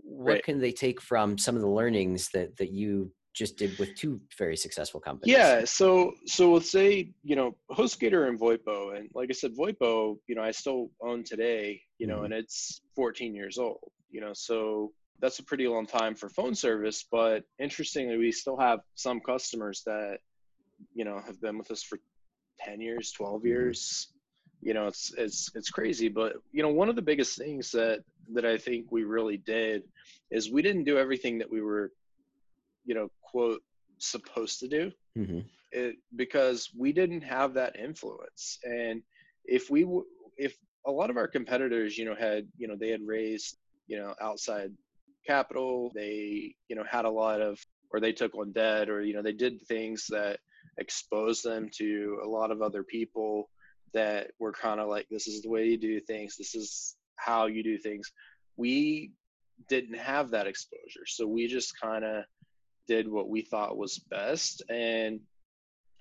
what 0.03 0.33
right. 0.33 0.43
can 0.43 0.59
they 0.59 0.71
take 0.71 1.01
from 1.01 1.37
some 1.37 1.55
of 1.55 1.61
the 1.61 1.67
learnings 1.67 2.29
that 2.29 2.55
that 2.57 2.71
you 2.71 3.11
just 3.33 3.57
did 3.57 3.77
with 3.77 3.93
two 3.95 4.19
very 4.37 4.55
successful 4.55 4.99
companies 4.99 5.35
yeah 5.35 5.65
so 5.65 6.13
so 6.25 6.53
let's 6.53 6.71
say 6.71 7.11
you 7.23 7.35
know 7.35 7.53
hostgator 7.71 8.29
and 8.29 8.39
voipo 8.39 8.97
and 8.97 9.09
like 9.13 9.29
i 9.29 9.33
said 9.33 9.51
voipo 9.55 10.15
you 10.27 10.35
know 10.35 10.41
i 10.41 10.51
still 10.51 10.89
own 11.01 11.23
today 11.23 11.81
you 11.97 12.07
know 12.07 12.17
mm-hmm. 12.17 12.25
and 12.25 12.33
it's 12.33 12.81
14 12.95 13.35
years 13.35 13.57
old 13.57 13.91
you 14.09 14.21
know 14.21 14.31
so 14.33 14.91
that's 15.21 15.39
a 15.39 15.43
pretty 15.43 15.67
long 15.67 15.85
time 15.85 16.15
for 16.15 16.29
phone 16.29 16.55
service 16.55 17.05
but 17.11 17.43
interestingly 17.59 18.17
we 18.17 18.31
still 18.31 18.57
have 18.57 18.79
some 18.95 19.19
customers 19.19 19.83
that 19.85 20.19
you 20.93 21.05
know 21.05 21.19
have 21.25 21.39
been 21.41 21.57
with 21.57 21.71
us 21.71 21.83
for 21.83 21.99
10 22.59 22.81
years 22.81 23.11
12 23.11 23.39
mm-hmm. 23.39 23.47
years 23.47 24.07
you 24.61 24.73
know 24.73 24.87
it's 24.87 25.13
it's 25.17 25.51
it's 25.55 25.69
crazy 25.69 26.09
but 26.09 26.33
you 26.51 26.63
know 26.63 26.69
one 26.69 26.89
of 26.89 26.95
the 26.95 27.01
biggest 27.01 27.37
things 27.37 27.71
that 27.71 28.03
that 28.33 28.45
i 28.45 28.57
think 28.57 28.91
we 28.91 29.03
really 29.03 29.37
did 29.37 29.83
is 30.31 30.51
we 30.51 30.61
didn't 30.61 30.83
do 30.83 30.97
everything 30.97 31.37
that 31.37 31.51
we 31.51 31.61
were 31.61 31.91
you 32.85 32.95
know 32.95 33.09
quote 33.21 33.61
supposed 33.97 34.59
to 34.59 34.67
do 34.67 34.91
mm-hmm. 35.17 35.39
it, 35.71 35.95
because 36.15 36.69
we 36.77 36.91
didn't 36.91 37.21
have 37.21 37.53
that 37.53 37.77
influence 37.77 38.59
and 38.63 39.01
if 39.45 39.69
we 39.69 39.81
w- 39.83 40.05
if 40.37 40.57
a 40.85 40.91
lot 40.91 41.09
of 41.09 41.17
our 41.17 41.27
competitors 41.27 41.97
you 41.97 42.05
know 42.05 42.15
had 42.15 42.47
you 42.57 42.67
know 42.67 42.75
they 42.75 42.89
had 42.89 43.05
raised 43.05 43.57
you 43.87 43.97
know 43.97 44.13
outside 44.19 44.71
capital. 45.25 45.91
They 45.93 46.55
you 46.67 46.75
know 46.75 46.83
had 46.89 47.05
a 47.05 47.09
lot 47.09 47.41
of 47.41 47.59
or 47.91 47.99
they 47.99 48.13
took 48.13 48.35
on 48.35 48.51
debt 48.51 48.89
or 48.89 49.01
you 49.01 49.13
know 49.13 49.21
they 49.21 49.33
did 49.33 49.61
things 49.67 50.07
that 50.09 50.39
exposed 50.77 51.43
them 51.43 51.69
to 51.77 52.19
a 52.23 52.27
lot 52.27 52.51
of 52.51 52.61
other 52.61 52.83
people 52.83 53.49
that 53.93 54.31
were 54.39 54.51
kind 54.51 54.79
of 54.79 54.89
like 54.89 55.07
this 55.09 55.27
is 55.27 55.41
the 55.41 55.49
way 55.49 55.65
you 55.67 55.77
do 55.77 55.99
things. 55.99 56.35
This 56.37 56.55
is 56.55 56.95
how 57.15 57.45
you 57.45 57.63
do 57.63 57.77
things. 57.77 58.11
We 58.57 59.11
didn't 59.69 59.97
have 59.97 60.31
that 60.31 60.47
exposure 60.47 61.05
so 61.07 61.25
we 61.25 61.47
just 61.47 61.79
kind 61.79 62.03
of 62.03 62.25
did 62.89 63.09
what 63.09 63.29
we 63.29 63.41
thought 63.41 63.77
was 63.77 63.99
best 64.09 64.61
and 64.69 65.21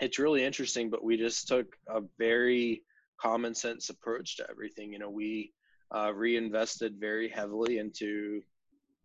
it's 0.01 0.19
really 0.19 0.43
interesting 0.43 0.91
but 0.91 1.05
we 1.05 1.17
just 1.17 1.47
took 1.47 1.67
a 1.89 2.01
very 2.19 2.83
common 3.21 3.55
sense 3.55 3.91
approach 3.91 4.37
to 4.37 4.47
everything. 4.51 4.93
You 4.93 4.99
know 4.99 5.11
we 5.11 5.53
uh, 5.95 6.13
reinvested 6.15 6.97
very 6.99 7.29
heavily 7.29 7.79
into 7.79 8.43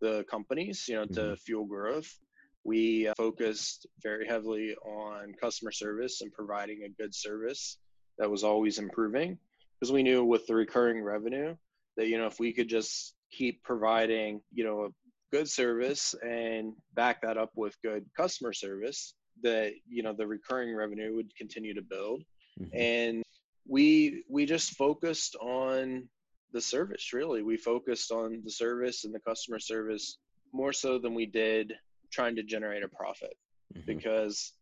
the 0.00 0.24
companies 0.30 0.86
you 0.88 0.96
know 0.96 1.04
to 1.04 1.20
mm-hmm. 1.20 1.34
fuel 1.34 1.64
growth 1.64 2.18
we 2.64 3.08
uh, 3.08 3.14
focused 3.16 3.86
very 4.02 4.26
heavily 4.26 4.74
on 4.84 5.32
customer 5.40 5.72
service 5.72 6.20
and 6.20 6.32
providing 6.32 6.82
a 6.84 7.02
good 7.02 7.14
service 7.14 7.78
that 8.18 8.30
was 8.30 8.44
always 8.44 8.78
improving 8.78 9.38
because 9.78 9.92
we 9.92 10.02
knew 10.02 10.24
with 10.24 10.46
the 10.46 10.54
recurring 10.54 11.02
revenue 11.02 11.54
that 11.96 12.08
you 12.08 12.18
know 12.18 12.26
if 12.26 12.38
we 12.38 12.52
could 12.52 12.68
just 12.68 13.14
keep 13.30 13.62
providing 13.62 14.40
you 14.52 14.64
know 14.64 14.84
a 14.84 14.88
good 15.32 15.48
service 15.48 16.14
and 16.22 16.72
back 16.94 17.22
that 17.22 17.38
up 17.38 17.50
with 17.54 17.80
good 17.82 18.04
customer 18.16 18.52
service 18.52 19.14
that 19.42 19.72
you 19.88 20.02
know 20.02 20.12
the 20.12 20.26
recurring 20.26 20.74
revenue 20.74 21.14
would 21.14 21.34
continue 21.36 21.74
to 21.74 21.82
build 21.82 22.22
mm-hmm. 22.60 22.76
and 22.76 23.22
we 23.66 24.24
we 24.28 24.44
just 24.44 24.76
focused 24.76 25.36
on 25.36 26.08
the 26.52 26.60
service 26.60 27.12
really 27.12 27.42
we 27.42 27.56
focused 27.56 28.10
on 28.10 28.40
the 28.44 28.50
service 28.50 29.04
and 29.04 29.14
the 29.14 29.20
customer 29.20 29.58
service 29.58 30.18
more 30.52 30.72
so 30.72 30.98
than 30.98 31.14
we 31.14 31.26
did 31.26 31.74
trying 32.10 32.36
to 32.36 32.42
generate 32.42 32.82
a 32.82 32.88
profit 32.88 33.36
mm-hmm. 33.74 33.86
because 33.86 34.52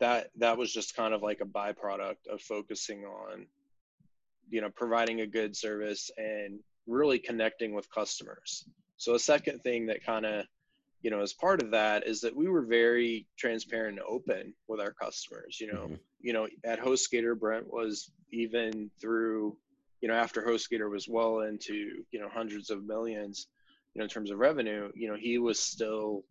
that 0.00 0.30
that 0.36 0.56
was 0.56 0.72
just 0.72 0.96
kind 0.96 1.14
of 1.14 1.22
like 1.22 1.40
a 1.40 1.44
byproduct 1.44 2.26
of 2.30 2.40
focusing 2.40 3.04
on 3.04 3.46
you 4.50 4.60
know 4.60 4.70
providing 4.70 5.20
a 5.20 5.26
good 5.26 5.56
service 5.56 6.10
and 6.16 6.60
really 6.86 7.18
connecting 7.18 7.74
with 7.74 7.92
customers 7.92 8.64
so 8.96 9.14
a 9.14 9.18
second 9.18 9.60
thing 9.60 9.86
that 9.86 10.04
kind 10.04 10.24
of 10.24 10.44
you 11.02 11.10
know 11.10 11.20
as 11.20 11.32
part 11.32 11.62
of 11.62 11.70
that 11.70 12.06
is 12.06 12.20
that 12.20 12.34
we 12.34 12.48
were 12.48 12.62
very 12.62 13.26
transparent 13.36 13.98
and 13.98 14.06
open 14.08 14.54
with 14.66 14.80
our 14.80 14.92
customers 14.92 15.58
you 15.60 15.72
know 15.72 15.84
mm-hmm. 15.84 15.94
you 16.20 16.32
know 16.32 16.48
at 16.64 16.80
hostgator 16.80 17.38
brent 17.38 17.72
was 17.72 18.10
even 18.32 18.90
through 19.00 19.56
you 20.00 20.08
know 20.08 20.14
after 20.14 20.42
hostgator 20.42 20.90
was 20.90 21.08
well 21.08 21.40
into 21.40 22.04
you 22.10 22.20
know 22.20 22.28
hundreds 22.32 22.70
of 22.70 22.84
millions 22.84 23.48
you 23.94 23.98
know 23.98 24.04
in 24.04 24.10
terms 24.10 24.30
of 24.30 24.38
revenue 24.38 24.90
you 24.94 25.08
know 25.08 25.16
he 25.16 25.38
was 25.38 25.60
still 25.60 26.24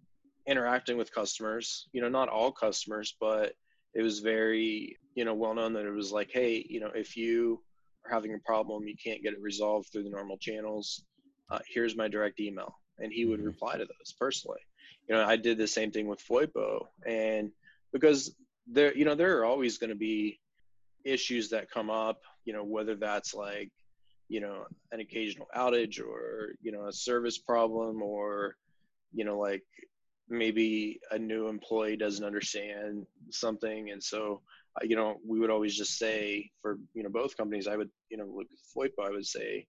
interacting 0.48 0.98
with 0.98 1.14
customers 1.14 1.88
you 1.92 2.02
know 2.02 2.10
not 2.10 2.30
all 2.30 2.52
customers 2.52 3.16
but 3.20 3.54
it 3.94 4.02
was 4.02 4.20
very 4.20 4.98
you 5.16 5.26
know 5.26 5.34
well 5.34 5.54
known 5.54 5.74
that 5.74 5.86
it 5.86 5.92
was 5.92 6.12
like 6.12 6.30
hey 6.32 6.66
you 6.70 6.80
know 6.80 6.92
if 6.96 7.18
you 7.18 7.62
are 8.06 8.14
having 8.14 8.34
a 8.34 8.40
problem 8.40 8.88
you 8.88 8.96
can't 9.04 9.24
get 9.24 9.34
it 9.34 9.42
resolved 9.42 9.90
through 9.92 10.04
the 10.04 10.10
normal 10.10 10.38
channels 10.38 11.04
uh, 11.50 11.60
here's 11.68 11.96
my 11.96 12.08
direct 12.08 12.40
email. 12.40 12.78
And 13.00 13.12
he 13.12 13.26
would 13.26 13.40
mm-hmm. 13.40 13.48
reply 13.48 13.74
to 13.74 13.86
those 13.86 14.14
personally. 14.20 14.60
You 15.08 15.16
know 15.16 15.24
i 15.24 15.38
did 15.38 15.58
the 15.58 15.68
same 15.68 15.90
thing 15.90 16.06
with 16.08 16.22
voipo 16.30 16.86
and 17.06 17.50
because 17.94 18.36
there 18.70 18.94
you 18.94 19.06
know 19.06 19.16
there 19.16 19.38
are 19.38 19.46
always 19.46 19.78
going 19.78 19.90
to 19.90 19.96
be 19.96 20.38
issues 21.06 21.50
that 21.52 21.72
come 21.72 21.90
up 21.90 22.20
you 22.48 22.54
know 22.54 22.64
whether 22.64 22.96
that's 22.96 23.34
like 23.34 23.70
you 24.30 24.42
know 24.42 24.66
an 24.92 25.00
occasional 25.00 25.48
outage 25.56 26.00
or 26.00 26.56
you 26.62 26.72
know 26.72 26.88
a 26.88 26.94
service 26.94 27.38
problem 27.38 28.02
or 28.02 28.56
you 29.14 29.26
know 29.26 29.38
like 29.38 29.64
maybe 30.30 31.00
a 31.12 31.18
new 31.18 31.48
employee 31.48 31.96
doesn't 31.96 32.26
understand 32.26 33.06
something. 33.30 33.92
And 33.92 34.04
so 34.04 34.42
uh, 34.78 34.86
you 34.86 34.96
know 34.96 35.18
we 35.26 35.40
would 35.40 35.50
always 35.50 35.76
just 35.76 35.98
say 35.98 36.50
for 36.62 36.78
you 36.94 37.04
know 37.04 37.10
both 37.10 37.38
companies 37.38 37.68
i 37.68 37.76
would 37.76 37.90
you 38.10 38.18
know 38.18 38.26
with 38.28 38.48
voipo 38.76 39.06
i 39.08 39.10
would 39.10 39.26
say 39.26 39.66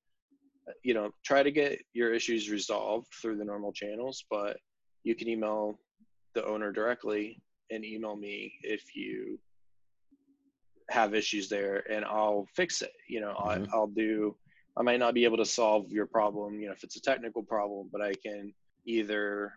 uh, 0.68 0.72
you 0.82 0.94
know 0.94 1.10
try 1.24 1.42
to 1.42 1.50
get 1.50 1.80
your 1.92 2.12
issues 2.12 2.50
resolved 2.50 3.06
through 3.20 3.36
the 3.36 3.44
normal 3.44 3.72
channels 3.72 4.24
but 4.30 4.56
you 5.04 5.14
can 5.14 5.28
email 5.28 5.78
the 6.34 6.44
owner 6.44 6.72
directly 6.72 7.40
and 7.70 7.84
email 7.84 8.16
me 8.16 8.52
if 8.62 8.94
you 8.94 9.38
have 10.90 11.14
issues 11.14 11.48
there 11.48 11.84
and 11.90 12.04
i'll 12.04 12.46
fix 12.54 12.82
it 12.82 12.92
you 13.08 13.20
know 13.20 13.34
mm-hmm. 13.38 13.64
I, 13.72 13.76
i'll 13.76 13.86
do 13.86 14.34
i 14.76 14.82
might 14.82 14.98
not 14.98 15.14
be 15.14 15.24
able 15.24 15.36
to 15.38 15.44
solve 15.44 15.90
your 15.90 16.06
problem 16.06 16.60
you 16.60 16.66
know 16.66 16.72
if 16.72 16.84
it's 16.84 16.96
a 16.96 17.02
technical 17.02 17.42
problem 17.42 17.88
but 17.92 18.00
i 18.00 18.14
can 18.14 18.52
either 18.86 19.52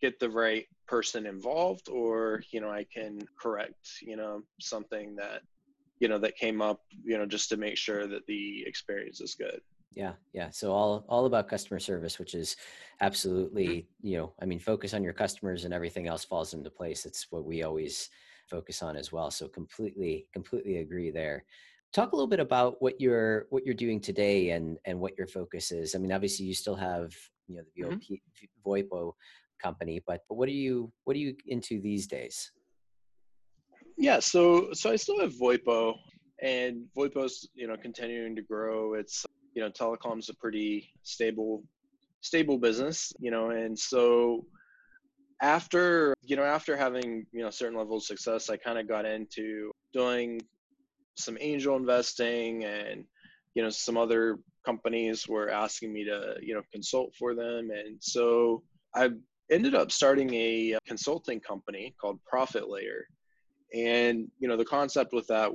get 0.00 0.20
the 0.20 0.30
right 0.30 0.66
person 0.86 1.26
involved 1.26 1.88
or 1.88 2.42
you 2.50 2.60
know 2.60 2.70
i 2.70 2.84
can 2.84 3.20
correct 3.40 3.88
you 4.00 4.16
know 4.16 4.42
something 4.60 5.16
that 5.16 5.42
you 6.00 6.08
know 6.08 6.18
that 6.18 6.36
came 6.36 6.62
up 6.62 6.80
you 7.04 7.18
know 7.18 7.26
just 7.26 7.48
to 7.48 7.56
make 7.56 7.76
sure 7.76 8.06
that 8.06 8.26
the 8.26 8.64
experience 8.66 9.20
is 9.20 9.34
good 9.34 9.60
yeah 9.94 10.12
yeah 10.32 10.48
so 10.50 10.72
all 10.72 11.04
all 11.08 11.26
about 11.26 11.48
customer 11.48 11.80
service 11.80 12.18
which 12.18 12.34
is 12.34 12.56
absolutely 13.00 13.66
mm-hmm. 13.66 14.06
you 14.06 14.16
know 14.16 14.32
i 14.40 14.44
mean 14.44 14.58
focus 14.58 14.94
on 14.94 15.02
your 15.02 15.12
customers 15.12 15.64
and 15.64 15.74
everything 15.74 16.06
else 16.06 16.24
falls 16.24 16.54
into 16.54 16.70
place 16.70 17.04
it's 17.04 17.26
what 17.30 17.44
we 17.44 17.62
always 17.62 18.10
focus 18.48 18.82
on 18.82 18.96
as 18.96 19.12
well 19.12 19.30
so 19.30 19.48
completely 19.48 20.26
completely 20.32 20.78
agree 20.78 21.10
there. 21.10 21.44
Talk 21.92 22.12
a 22.12 22.16
little 22.16 22.28
bit 22.28 22.40
about 22.40 22.82
what 22.82 23.00
you're 23.00 23.46
what 23.50 23.64
you're 23.64 23.74
doing 23.74 24.00
today 24.00 24.50
and 24.50 24.78
and 24.84 24.98
what 25.00 25.16
your 25.16 25.26
focus 25.26 25.72
is. 25.72 25.94
I 25.94 25.98
mean 25.98 26.12
obviously 26.12 26.46
you 26.46 26.54
still 26.54 26.76
have 26.76 27.12
you 27.46 27.56
know 27.56 27.62
the 27.74 27.82
VOP, 27.82 28.20
mm-hmm. 28.20 28.70
voipo 28.70 29.12
company 29.60 30.00
but, 30.06 30.20
but 30.28 30.36
what 30.36 30.48
are 30.48 30.52
you 30.52 30.92
what 31.04 31.16
are 31.16 31.20
you 31.20 31.34
into 31.46 31.80
these 31.80 32.06
days? 32.06 32.52
Yeah 33.96 34.20
so 34.20 34.72
so 34.72 34.90
i 34.90 34.96
still 34.96 35.18
have 35.20 35.32
voipo 35.32 35.94
and 36.40 36.84
voipo's 36.96 37.48
you 37.54 37.66
know 37.66 37.76
continuing 37.76 38.36
to 38.36 38.42
grow. 38.42 38.94
It's 38.94 39.24
you 39.54 39.62
know 39.62 39.70
telecom's 39.70 40.28
a 40.28 40.34
pretty 40.34 40.92
stable 41.02 41.64
stable 42.20 42.58
business 42.58 43.12
you 43.18 43.30
know 43.30 43.50
and 43.50 43.78
so 43.78 44.44
after 45.40 46.14
you 46.22 46.36
know 46.36 46.42
after 46.42 46.76
having 46.76 47.24
you 47.32 47.42
know 47.42 47.50
certain 47.50 47.78
level 47.78 47.96
of 47.96 48.02
success 48.02 48.50
i 48.50 48.56
kind 48.56 48.78
of 48.78 48.88
got 48.88 49.04
into 49.04 49.70
doing 49.92 50.40
some 51.16 51.38
angel 51.40 51.76
investing 51.76 52.64
and 52.64 53.04
you 53.54 53.62
know 53.62 53.70
some 53.70 53.96
other 53.96 54.38
companies 54.64 55.28
were 55.28 55.48
asking 55.48 55.92
me 55.92 56.04
to 56.04 56.34
you 56.42 56.54
know 56.54 56.62
consult 56.72 57.14
for 57.16 57.34
them 57.34 57.70
and 57.70 57.96
so 58.00 58.62
i 58.94 59.08
ended 59.50 59.74
up 59.74 59.90
starting 59.90 60.32
a 60.34 60.74
uh, 60.74 60.78
consulting 60.86 61.40
company 61.40 61.94
called 62.00 62.20
Profit 62.24 62.68
Layer. 62.68 63.06
And, 63.74 64.28
you 64.38 64.48
know, 64.48 64.56
the 64.56 64.64
concept 64.64 65.12
with 65.12 65.26
that 65.28 65.50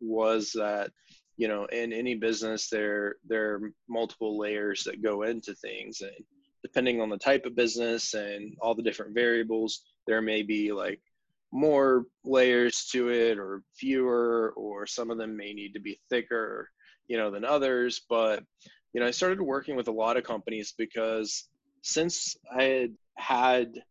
was 0.00 0.52
that, 0.54 0.90
you 1.36 1.48
know, 1.48 1.64
in 1.66 1.92
any 1.92 2.14
business, 2.14 2.68
there, 2.68 3.16
there 3.26 3.54
are 3.54 3.72
multiple 3.88 4.38
layers 4.38 4.84
that 4.84 5.02
go 5.02 5.22
into 5.22 5.54
things. 5.54 6.00
And 6.00 6.12
depending 6.64 6.98
on 6.98 7.10
the 7.10 7.18
type 7.18 7.44
of 7.44 7.54
business 7.54 8.14
and 8.14 8.56
all 8.58 8.74
the 8.74 8.82
different 8.82 9.14
variables, 9.14 9.82
there 10.06 10.22
may 10.22 10.42
be 10.42 10.72
like 10.72 11.00
more 11.52 12.06
layers 12.24 12.86
to 12.86 13.10
it 13.10 13.38
or 13.38 13.62
fewer, 13.76 14.54
or 14.56 14.86
some 14.86 15.10
of 15.10 15.18
them 15.18 15.36
may 15.36 15.52
need 15.52 15.74
to 15.74 15.80
be 15.80 16.00
thicker, 16.08 16.70
you 17.06 17.18
know, 17.18 17.30
than 17.30 17.44
others. 17.44 18.00
But, 18.08 18.42
you 18.94 19.00
know, 19.00 19.06
I 19.06 19.10
started 19.10 19.42
working 19.42 19.76
with 19.76 19.88
a 19.88 19.92
lot 19.92 20.16
of 20.16 20.24
companies 20.24 20.72
because 20.76 21.48
since 21.82 22.34
I 22.50 22.62
had 22.64 22.94
had 23.18 23.82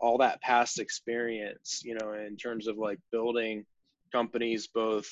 all 0.00 0.16
that 0.18 0.40
past 0.40 0.80
experience, 0.80 1.82
you 1.84 1.94
know, 1.94 2.14
in 2.14 2.38
terms 2.38 2.66
of 2.66 2.78
like 2.78 2.98
building 3.12 3.66
companies, 4.10 4.68
both, 4.68 5.06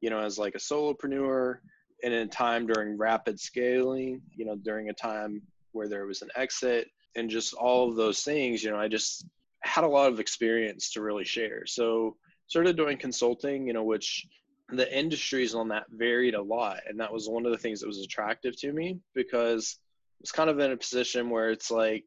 you 0.00 0.10
know, 0.10 0.18
as 0.18 0.36
like 0.36 0.56
a 0.56 0.58
solopreneur 0.58 1.58
and 2.02 2.12
in 2.12 2.22
a 2.22 2.26
time 2.26 2.66
during 2.66 2.98
rapid 2.98 3.38
scaling, 3.38 4.20
you 4.34 4.44
know, 4.44 4.56
during 4.56 4.90
a 4.90 4.92
time 4.92 5.40
where 5.76 5.88
there 5.88 6.06
was 6.06 6.22
an 6.22 6.30
exit 6.34 6.88
and 7.14 7.30
just 7.30 7.54
all 7.54 7.88
of 7.88 7.96
those 7.96 8.22
things, 8.22 8.62
you 8.62 8.70
know, 8.70 8.78
I 8.78 8.88
just 8.88 9.26
had 9.60 9.84
a 9.84 9.88
lot 9.88 10.10
of 10.10 10.20
experience 10.20 10.92
to 10.92 11.02
really 11.02 11.24
share. 11.24 11.66
So 11.66 12.16
started 12.46 12.76
doing 12.76 12.98
consulting, 12.98 13.66
you 13.66 13.72
know, 13.72 13.84
which 13.84 14.26
the 14.70 14.96
industries 14.96 15.54
on 15.54 15.68
that 15.68 15.86
varied 15.90 16.34
a 16.34 16.42
lot. 16.42 16.80
And 16.88 16.98
that 17.00 17.12
was 17.12 17.28
one 17.28 17.46
of 17.46 17.52
the 17.52 17.58
things 17.58 17.80
that 17.80 17.86
was 17.86 18.00
attractive 18.00 18.58
to 18.60 18.72
me 18.72 18.98
because 19.14 19.78
I 19.80 20.22
was 20.22 20.32
kind 20.32 20.50
of 20.50 20.58
in 20.58 20.72
a 20.72 20.76
position 20.76 21.30
where 21.30 21.50
it's 21.50 21.70
like, 21.70 22.04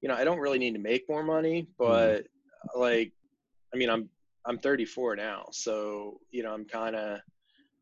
you 0.00 0.08
know, 0.08 0.14
I 0.14 0.24
don't 0.24 0.40
really 0.40 0.58
need 0.58 0.74
to 0.74 0.80
make 0.80 1.08
more 1.08 1.22
money, 1.22 1.62
mm-hmm. 1.62 1.72
but 1.78 2.24
mm-hmm. 2.24 2.80
like, 2.80 3.12
I 3.72 3.76
mean, 3.76 3.90
I'm, 3.90 4.08
I'm 4.44 4.58
34 4.58 5.16
now. 5.16 5.46
So, 5.52 6.20
you 6.30 6.42
know, 6.42 6.52
I'm 6.52 6.64
kind 6.64 6.96
of, 6.96 7.20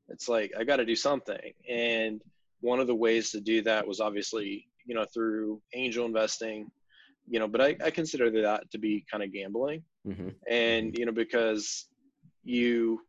it's 0.08 0.28
like, 0.28 0.52
I 0.58 0.64
got 0.64 0.76
to 0.76 0.84
do 0.84 0.96
something. 0.96 1.52
And 1.68 2.22
one 2.60 2.80
of 2.80 2.86
the 2.86 2.94
ways 2.94 3.30
to 3.32 3.40
do 3.40 3.62
that 3.62 3.86
was 3.86 4.00
obviously, 4.00 4.68
you 4.86 4.94
know, 4.94 5.04
through 5.12 5.60
angel 5.74 6.06
investing, 6.06 6.70
you 7.28 7.38
know, 7.38 7.48
but 7.48 7.60
I, 7.60 7.76
I 7.84 7.90
consider 7.90 8.30
that 8.42 8.70
to 8.70 8.78
be 8.78 9.04
kind 9.10 9.22
of 9.22 9.32
gambling. 9.32 9.82
Mm-hmm. 10.06 10.28
And, 10.48 10.96
you 10.96 11.06
know, 11.06 11.12
because 11.12 11.88
you 12.44 13.00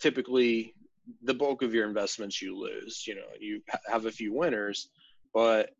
typically, 0.00 0.74
the 1.22 1.34
bulk 1.34 1.62
of 1.62 1.72
your 1.72 1.86
investments 1.86 2.42
you 2.42 2.58
lose, 2.58 3.04
you 3.06 3.14
know, 3.14 3.28
you 3.38 3.62
have 3.88 4.06
a 4.06 4.10
few 4.10 4.34
winners, 4.34 4.88
but 5.32 5.70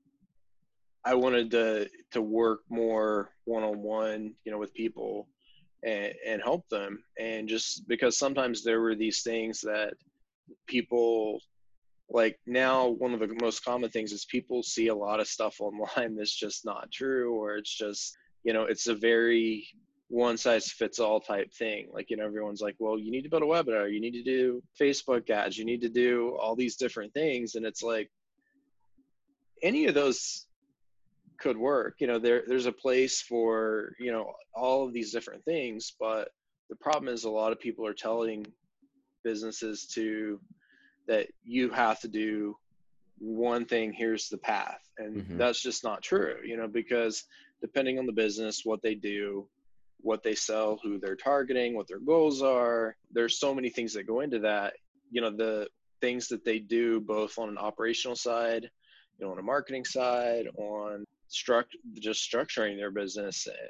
I 1.05 1.15
wanted 1.15 1.51
to 1.53 1.89
to 2.13 2.23
work 2.23 2.61
more 2.69 3.31
one 3.45 3.63
on 3.63 3.81
one, 3.81 4.35
you 4.45 4.53
know, 4.53 4.59
with 4.59 4.75
people 4.75 5.29
and 5.85 6.13
and 6.27 6.43
help 6.43 6.69
them. 6.69 7.03
And 7.19 7.49
just 7.49 7.87
because 7.89 8.19
sometimes 8.19 8.63
there 8.63 8.81
were 8.81 8.97
these 8.97 9.23
things 9.23 9.61
that 9.63 9.95
people 10.67 11.41
like 12.09 12.39
now 12.47 12.89
one 12.89 13.13
of 13.13 13.21
the 13.21 13.37
most 13.41 13.65
common 13.65 13.91
things 13.91 14.13
is 14.13 14.25
people 14.27 14.63
see 14.63 14.89
a 14.89 14.95
lot 14.95 15.21
of 15.21 15.27
stuff 15.27 15.57
online 15.61 16.17
that's 16.17 16.35
just 16.35 16.65
not 16.65 16.91
true 16.93 17.35
or 17.35 17.57
it's 17.57 17.75
just 17.75 18.17
you 18.45 18.53
know 18.53 18.65
it's 18.65 18.87
a 18.87 18.95
very 18.95 19.67
one 20.09 20.37
size 20.37 20.71
fits 20.71 21.01
all 21.01 21.19
type 21.19 21.53
thing 21.53 21.89
like 21.93 22.11
you 22.11 22.17
know 22.17 22.25
everyone's 22.25 22.61
like 22.61 22.77
well 22.79 22.97
you 22.97 23.11
need 23.11 23.23
to 23.23 23.29
build 23.29 23.43
a 23.43 23.47
webinar 23.47 23.93
you 23.93 24.01
need 24.01 24.13
to 24.13 24.23
do 24.23 24.63
facebook 24.81 25.29
ads 25.31 25.59
you 25.59 25.65
need 25.65 25.81
to 25.81 25.89
do 25.89 26.37
all 26.41 26.55
these 26.55 26.77
different 26.77 27.13
things 27.13 27.57
and 27.57 27.67
it's 27.67 27.83
like 27.83 28.09
any 29.63 29.87
of 29.87 29.95
those 29.95 30.47
could 31.39 31.57
work. 31.57 31.97
You 32.01 32.07
know, 32.07 32.19
there 32.19 32.43
there's 32.47 32.67
a 32.67 32.73
place 32.73 33.21
for 33.21 33.95
you 33.99 34.13
know 34.13 34.33
all 34.55 34.87
of 34.87 34.93
these 34.93 35.13
different 35.13 35.45
things, 35.45 35.95
but 35.99 36.31
the 36.71 36.77
problem 36.77 37.13
is 37.13 37.25
a 37.25 37.31
lot 37.31 37.53
of 37.53 37.61
people 37.61 37.87
are 37.87 37.95
telling 37.95 38.47
businesses 39.25 39.87
to 39.95 40.41
that 41.07 41.29
you 41.45 41.71
have 41.71 42.01
to 42.01 42.09
do 42.09 42.57
one 43.19 43.65
thing 43.65 43.93
here's 43.93 44.29
the 44.29 44.39
path. 44.39 44.81
And 44.99 45.17
mm-hmm. 45.17 45.39
that's 45.39 45.61
just 45.61 45.85
not 45.85 46.03
true 46.03 46.37
you 46.45 46.57
know 46.57 46.69
because 46.69 47.25
depending 47.61 47.99
on 47.99 48.07
the 48.07 48.13
business 48.13 48.63
what 48.65 48.83
they 48.83 48.95
do 48.95 49.47
what 50.01 50.23
they 50.23 50.35
sell 50.35 50.79
who 50.83 50.99
they're 50.99 51.17
targeting 51.17 51.75
what 51.75 51.89
their 51.89 51.99
goals 51.99 52.43
are 52.43 52.97
there's 53.11 53.39
so 53.39 53.55
many 53.55 53.71
things 53.71 53.93
that 53.95 54.07
go 54.07 54.21
into 54.21 54.39
that. 54.41 54.75
You 55.11 55.21
know 55.21 55.31
the 55.31 55.69
things 56.01 56.29
that 56.29 56.45
they 56.45 56.59
do 56.59 57.01
both 57.01 57.39
on 57.39 57.49
an 57.49 57.59
operational 57.59 58.17
side 58.17 58.71
you 59.19 59.27
know 59.27 59.33
on 59.33 59.39
a 59.39 59.43
marketing 59.43 59.85
side 59.85 60.47
on 60.57 61.05
struct 61.31 61.73
just 61.99 62.31
structuring 62.31 62.77
their 62.77 62.91
business 62.91 63.47
eh, 63.49 63.67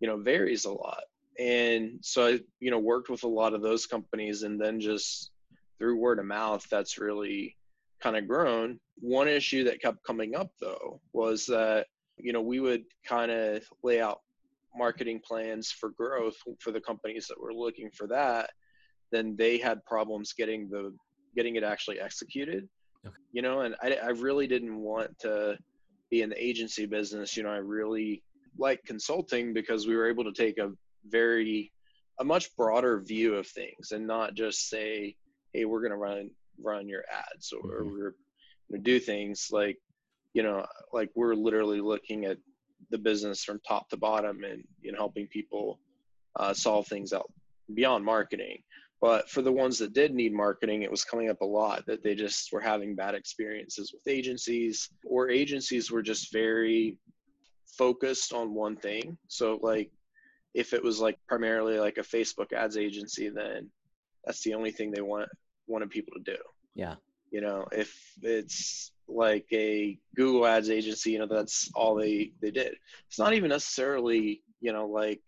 you 0.00 0.08
know 0.08 0.16
varies 0.16 0.64
a 0.64 0.72
lot. 0.72 1.04
And 1.38 1.98
so 2.02 2.26
i 2.26 2.40
you 2.60 2.70
know 2.70 2.78
worked 2.78 3.10
with 3.10 3.24
a 3.24 3.28
lot 3.28 3.54
of 3.54 3.62
those 3.62 3.86
companies 3.86 4.42
and 4.42 4.60
then 4.60 4.80
just 4.80 5.31
through 5.82 5.96
word 5.96 6.20
of 6.20 6.26
mouth 6.26 6.64
that's 6.70 6.98
really 6.98 7.56
kind 8.00 8.16
of 8.16 8.28
grown. 8.28 8.78
One 9.00 9.26
issue 9.26 9.64
that 9.64 9.82
kept 9.82 10.04
coming 10.04 10.36
up 10.36 10.52
though 10.60 11.00
was 11.12 11.44
that 11.46 11.86
you 12.18 12.32
know 12.32 12.40
we 12.40 12.60
would 12.60 12.84
kind 13.04 13.32
of 13.32 13.64
lay 13.82 14.00
out 14.00 14.20
marketing 14.76 15.20
plans 15.26 15.72
for 15.72 15.90
growth 15.90 16.36
for 16.60 16.70
the 16.70 16.80
companies 16.80 17.26
that 17.26 17.40
were 17.40 17.52
looking 17.52 17.90
for 17.90 18.06
that. 18.06 18.50
Then 19.10 19.34
they 19.36 19.58
had 19.58 19.84
problems 19.84 20.32
getting 20.32 20.68
the 20.70 20.94
getting 21.34 21.56
it 21.56 21.64
actually 21.64 21.98
executed. 21.98 22.68
Okay. 23.04 23.16
you 23.32 23.42
know 23.42 23.62
and 23.62 23.74
I, 23.82 23.94
I 23.94 24.10
really 24.10 24.46
didn't 24.46 24.78
want 24.78 25.18
to 25.20 25.58
be 26.12 26.22
in 26.22 26.28
the 26.28 26.44
agency 26.44 26.86
business, 26.86 27.36
you 27.36 27.42
know, 27.42 27.48
I 27.48 27.56
really 27.56 28.22
like 28.58 28.84
consulting 28.84 29.54
because 29.54 29.86
we 29.86 29.96
were 29.96 30.08
able 30.08 30.24
to 30.24 30.32
take 30.32 30.58
a 30.58 30.70
very 31.06 31.72
a 32.20 32.24
much 32.24 32.54
broader 32.54 33.00
view 33.00 33.34
of 33.34 33.46
things 33.46 33.92
and 33.92 34.06
not 34.06 34.34
just 34.34 34.68
say, 34.68 35.16
hey, 35.52 35.64
we're 35.64 35.80
going 35.80 35.90
to 35.92 35.96
run 35.96 36.30
run 36.62 36.88
your 36.88 37.04
ads 37.10 37.52
or 37.52 37.82
mm-hmm. 37.82 37.92
we're 37.92 38.14
to 38.72 38.78
do 38.78 38.98
things 38.98 39.48
like, 39.50 39.78
you 40.34 40.42
know, 40.42 40.64
like 40.92 41.10
we're 41.14 41.34
literally 41.34 41.80
looking 41.80 42.24
at 42.24 42.38
the 42.90 42.98
business 42.98 43.44
from 43.44 43.60
top 43.66 43.88
to 43.88 43.96
bottom 43.96 44.44
and 44.44 44.64
you 44.80 44.92
know 44.92 44.98
helping 44.98 45.26
people 45.28 45.78
uh, 46.36 46.52
solve 46.54 46.86
things 46.86 47.12
out 47.12 47.30
beyond 47.74 48.04
marketing. 48.04 48.58
But 49.00 49.28
for 49.28 49.42
the 49.42 49.52
ones 49.52 49.78
that 49.78 49.94
did 49.94 50.14
need 50.14 50.32
marketing, 50.32 50.82
it 50.82 50.90
was 50.90 51.04
coming 51.04 51.28
up 51.28 51.40
a 51.40 51.46
lot 51.46 51.84
that 51.86 52.04
they 52.04 52.14
just 52.14 52.52
were 52.52 52.60
having 52.60 52.94
bad 52.94 53.16
experiences 53.16 53.92
with 53.92 54.06
agencies, 54.06 54.90
or 55.04 55.28
agencies 55.28 55.90
were 55.90 56.02
just 56.02 56.32
very 56.32 56.96
focused 57.76 58.32
on 58.32 58.54
one 58.54 58.76
thing. 58.76 59.18
So, 59.26 59.58
like, 59.60 59.90
if 60.54 60.72
it 60.72 60.84
was 60.84 61.00
like 61.00 61.18
primarily 61.26 61.80
like 61.80 61.98
a 61.98 62.02
Facebook 62.02 62.52
ads 62.52 62.76
agency, 62.76 63.28
then 63.28 63.70
that's 64.24 64.44
the 64.44 64.54
only 64.54 64.70
thing 64.70 64.92
they 64.92 65.02
want 65.02 65.28
wanted 65.66 65.90
people 65.90 66.14
to 66.14 66.32
do. 66.32 66.38
Yeah. 66.74 66.94
You 67.30 67.40
know, 67.40 67.66
if 67.72 67.98
it's 68.22 68.92
like 69.08 69.46
a 69.52 69.98
Google 70.16 70.46
ads 70.46 70.70
agency, 70.70 71.12
you 71.12 71.18
know, 71.18 71.26
that's 71.26 71.70
all 71.74 71.94
they 71.94 72.32
they 72.40 72.50
did. 72.50 72.74
It's 73.08 73.18
not 73.18 73.32
even 73.32 73.50
necessarily, 73.50 74.42
you 74.60 74.72
know, 74.72 74.86
like 74.86 75.22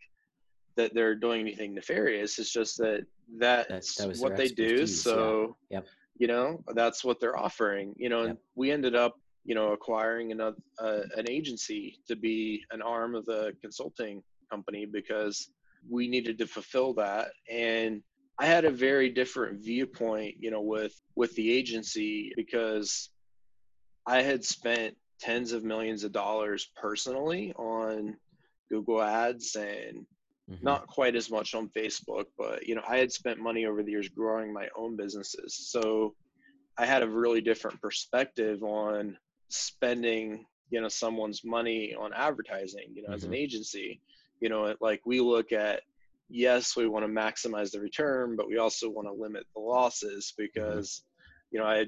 that 0.77 0.95
they're 0.95 1.15
doing 1.15 1.41
anything 1.41 1.75
nefarious. 1.75 2.39
It's 2.39 2.53
just 2.53 2.79
that 2.79 3.07
that's 3.39 3.97
that, 3.97 4.09
that 4.09 4.19
what 4.19 4.37
they 4.37 4.49
do. 4.49 4.87
So, 4.87 5.57
yeah. 5.71 5.79
yep. 5.79 5.87
you 6.19 6.27
know, 6.27 6.63
that's 6.75 7.05
what 7.05 7.21
they're 7.21 7.39
offering. 7.39 7.95
You 7.97 8.09
know, 8.09 8.21
yep. 8.23 8.31
and 8.31 8.39
we 8.55 8.71
ended 8.71 8.95
up, 8.95 9.19
you 9.45 9.55
know, 9.55 9.73
acquiring 9.73 10.33
another 10.33 10.57
uh, 10.79 11.01
an 11.17 11.31
agency 11.31 12.01
to 12.09 12.17
be 12.17 12.65
an 12.71 12.83
arm 12.83 13.15
of 13.15 13.25
the 13.25 13.55
consulting 13.63 14.23
company 14.51 14.85
because 14.85 15.51
we 15.89 16.09
needed 16.09 16.39
to 16.39 16.47
fulfill 16.47 16.95
that. 16.95 17.29
And 17.51 18.03
I 18.39 18.47
had 18.47 18.65
a 18.65 18.71
very 18.71 19.11
different 19.11 19.61
viewpoint, 19.61 20.37
you 20.41 20.51
know, 20.51 20.63
with 20.63 21.01
with 21.15 21.35
the 21.37 21.53
agency 21.53 22.33
because 22.37 23.11
I 24.07 24.23
had 24.23 24.45
spent 24.45 24.97
tens 25.21 25.53
of 25.53 25.65
millions 25.65 26.05
of 26.05 26.13
dollars 26.13 26.71
personally 26.77 27.53
on 27.57 28.17
Google 28.69 29.01
Ads 29.01 29.55
and 29.57 30.07
Mm-hmm. 30.51 30.65
Not 30.65 30.87
quite 30.87 31.17
as 31.17 31.31
much 31.31 31.55
on 31.55 31.71
Facebook, 31.71 32.27
but 32.37 32.67
you 32.67 32.75
know, 32.75 32.83
I 32.87 32.99
had 32.99 33.11
spent 33.11 33.39
money 33.39 33.65
over 33.65 33.83
the 33.83 33.91
years 33.91 34.09
growing 34.09 34.53
my 34.53 34.69
own 34.77 34.95
businesses. 34.97 35.55
So 35.71 36.15
I 36.77 36.85
had 36.85 37.03
a 37.03 37.09
really 37.09 37.41
different 37.41 37.81
perspective 37.81 38.63
on 38.63 39.17
spending, 39.49 40.45
you 40.71 40.83
know, 40.83 40.89
someone's 40.89 41.45
money 41.45 41.95
on 41.99 42.13
advertising, 42.13 42.89
you 42.95 43.03
know, 43.03 43.09
mm-hmm. 43.09 43.15
as 43.15 43.25
an 43.25 43.31
mm-hmm. 43.31 43.37
agency. 43.37 44.01
You 44.41 44.51
know, 44.51 44.75
like 44.81 45.01
we 45.07 45.21
look 45.21 45.53
at 45.53 45.83
yes, 46.29 46.77
we 46.77 46.89
want 46.89 47.05
to 47.05 47.11
maximize 47.11 47.71
the 47.71 47.81
return, 47.81 48.37
but 48.37 48.49
we 48.49 48.59
also 48.59 48.89
want 48.89 49.09
to 49.09 49.13
limit 49.13 49.45
the 49.55 49.61
losses 49.61 50.33
mm-hmm. 50.33 50.45
because, 50.47 51.03
you 51.51 51.61
know, 51.61 51.67
I 51.67 51.87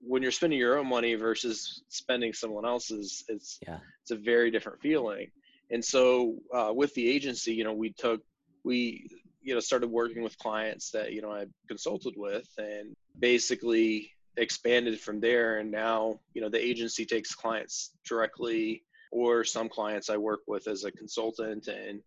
when 0.00 0.22
you're 0.22 0.32
spending 0.32 0.58
your 0.58 0.78
own 0.78 0.88
money 0.88 1.14
versus 1.14 1.82
spending 1.88 2.32
someone 2.32 2.66
else's, 2.66 3.24
it's 3.28 3.58
yeah. 3.66 3.78
it's 4.02 4.10
a 4.10 4.16
very 4.16 4.50
different 4.50 4.80
feeling. 4.80 5.30
And 5.70 5.84
so 5.84 6.36
uh, 6.54 6.72
with 6.72 6.94
the 6.94 7.08
agency, 7.08 7.54
you 7.54 7.64
know, 7.64 7.72
we 7.72 7.92
took 7.92 8.20
we 8.64 9.08
you 9.42 9.54
know 9.54 9.60
started 9.60 9.88
working 9.88 10.22
with 10.22 10.38
clients 10.38 10.90
that 10.90 11.12
you 11.12 11.22
know 11.22 11.30
I 11.30 11.46
consulted 11.68 12.14
with, 12.16 12.48
and 12.58 12.94
basically 13.18 14.10
expanded 14.36 15.00
from 15.00 15.20
there. 15.20 15.58
And 15.58 15.70
now 15.70 16.20
you 16.34 16.42
know 16.42 16.48
the 16.48 16.64
agency 16.64 17.06
takes 17.06 17.34
clients 17.34 17.92
directly, 18.06 18.84
or 19.10 19.44
some 19.44 19.68
clients 19.68 20.10
I 20.10 20.16
work 20.16 20.40
with 20.46 20.68
as 20.68 20.84
a 20.84 20.92
consultant, 20.92 21.68
and 21.68 22.00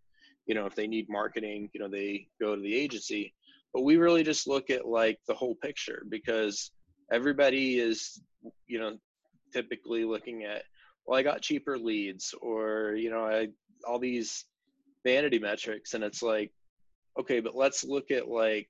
you 0.50 0.56
know 0.56 0.66
if 0.66 0.76
they 0.76 0.88
need 0.88 1.08
marketing, 1.08 1.70
you 1.74 1.80
know 1.80 1.88
they 1.88 2.28
go 2.42 2.56
to 2.56 2.62
the 2.62 2.76
agency. 2.76 3.34
But 3.72 3.84
we 3.84 3.98
really 3.98 4.24
just 4.24 4.48
look 4.48 4.72
at 4.72 4.88
like 4.88 5.20
the 5.28 5.36
whole 5.36 5.54
picture 5.54 6.04
because 6.10 6.72
everybody 7.12 7.80
is 7.80 8.20
you 8.68 8.80
know 8.80 8.98
typically 9.54 10.06
looking 10.06 10.44
at 10.44 10.64
well 11.06 11.18
i 11.18 11.24
got 11.24 11.42
cheaper 11.42 11.78
leads 11.78 12.34
or 12.42 12.94
you 12.96 13.10
know 13.10 13.26
i 13.26 13.48
all 13.88 14.00
these 14.00 14.46
vanity 15.04 15.40
metrics 15.40 15.94
and 15.94 16.04
it's 16.04 16.22
like 16.22 16.52
okay 17.20 17.40
but 17.40 17.56
let's 17.56 17.84
look 17.84 18.12
at 18.12 18.28
like 18.28 18.70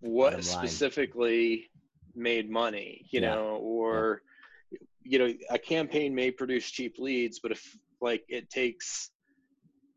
what 0.00 0.42
specifically 0.42 1.70
made 2.14 2.50
money 2.50 3.06
you 3.10 3.20
yeah. 3.20 3.34
know 3.34 3.56
or 3.62 4.22
yeah. 4.70 4.78
you 5.02 5.18
know 5.18 5.34
a 5.50 5.58
campaign 5.58 6.14
may 6.14 6.30
produce 6.30 6.70
cheap 6.70 6.96
leads 6.98 7.40
but 7.40 7.52
if 7.52 7.76
like 8.00 8.24
it 8.28 8.48
takes 8.48 9.10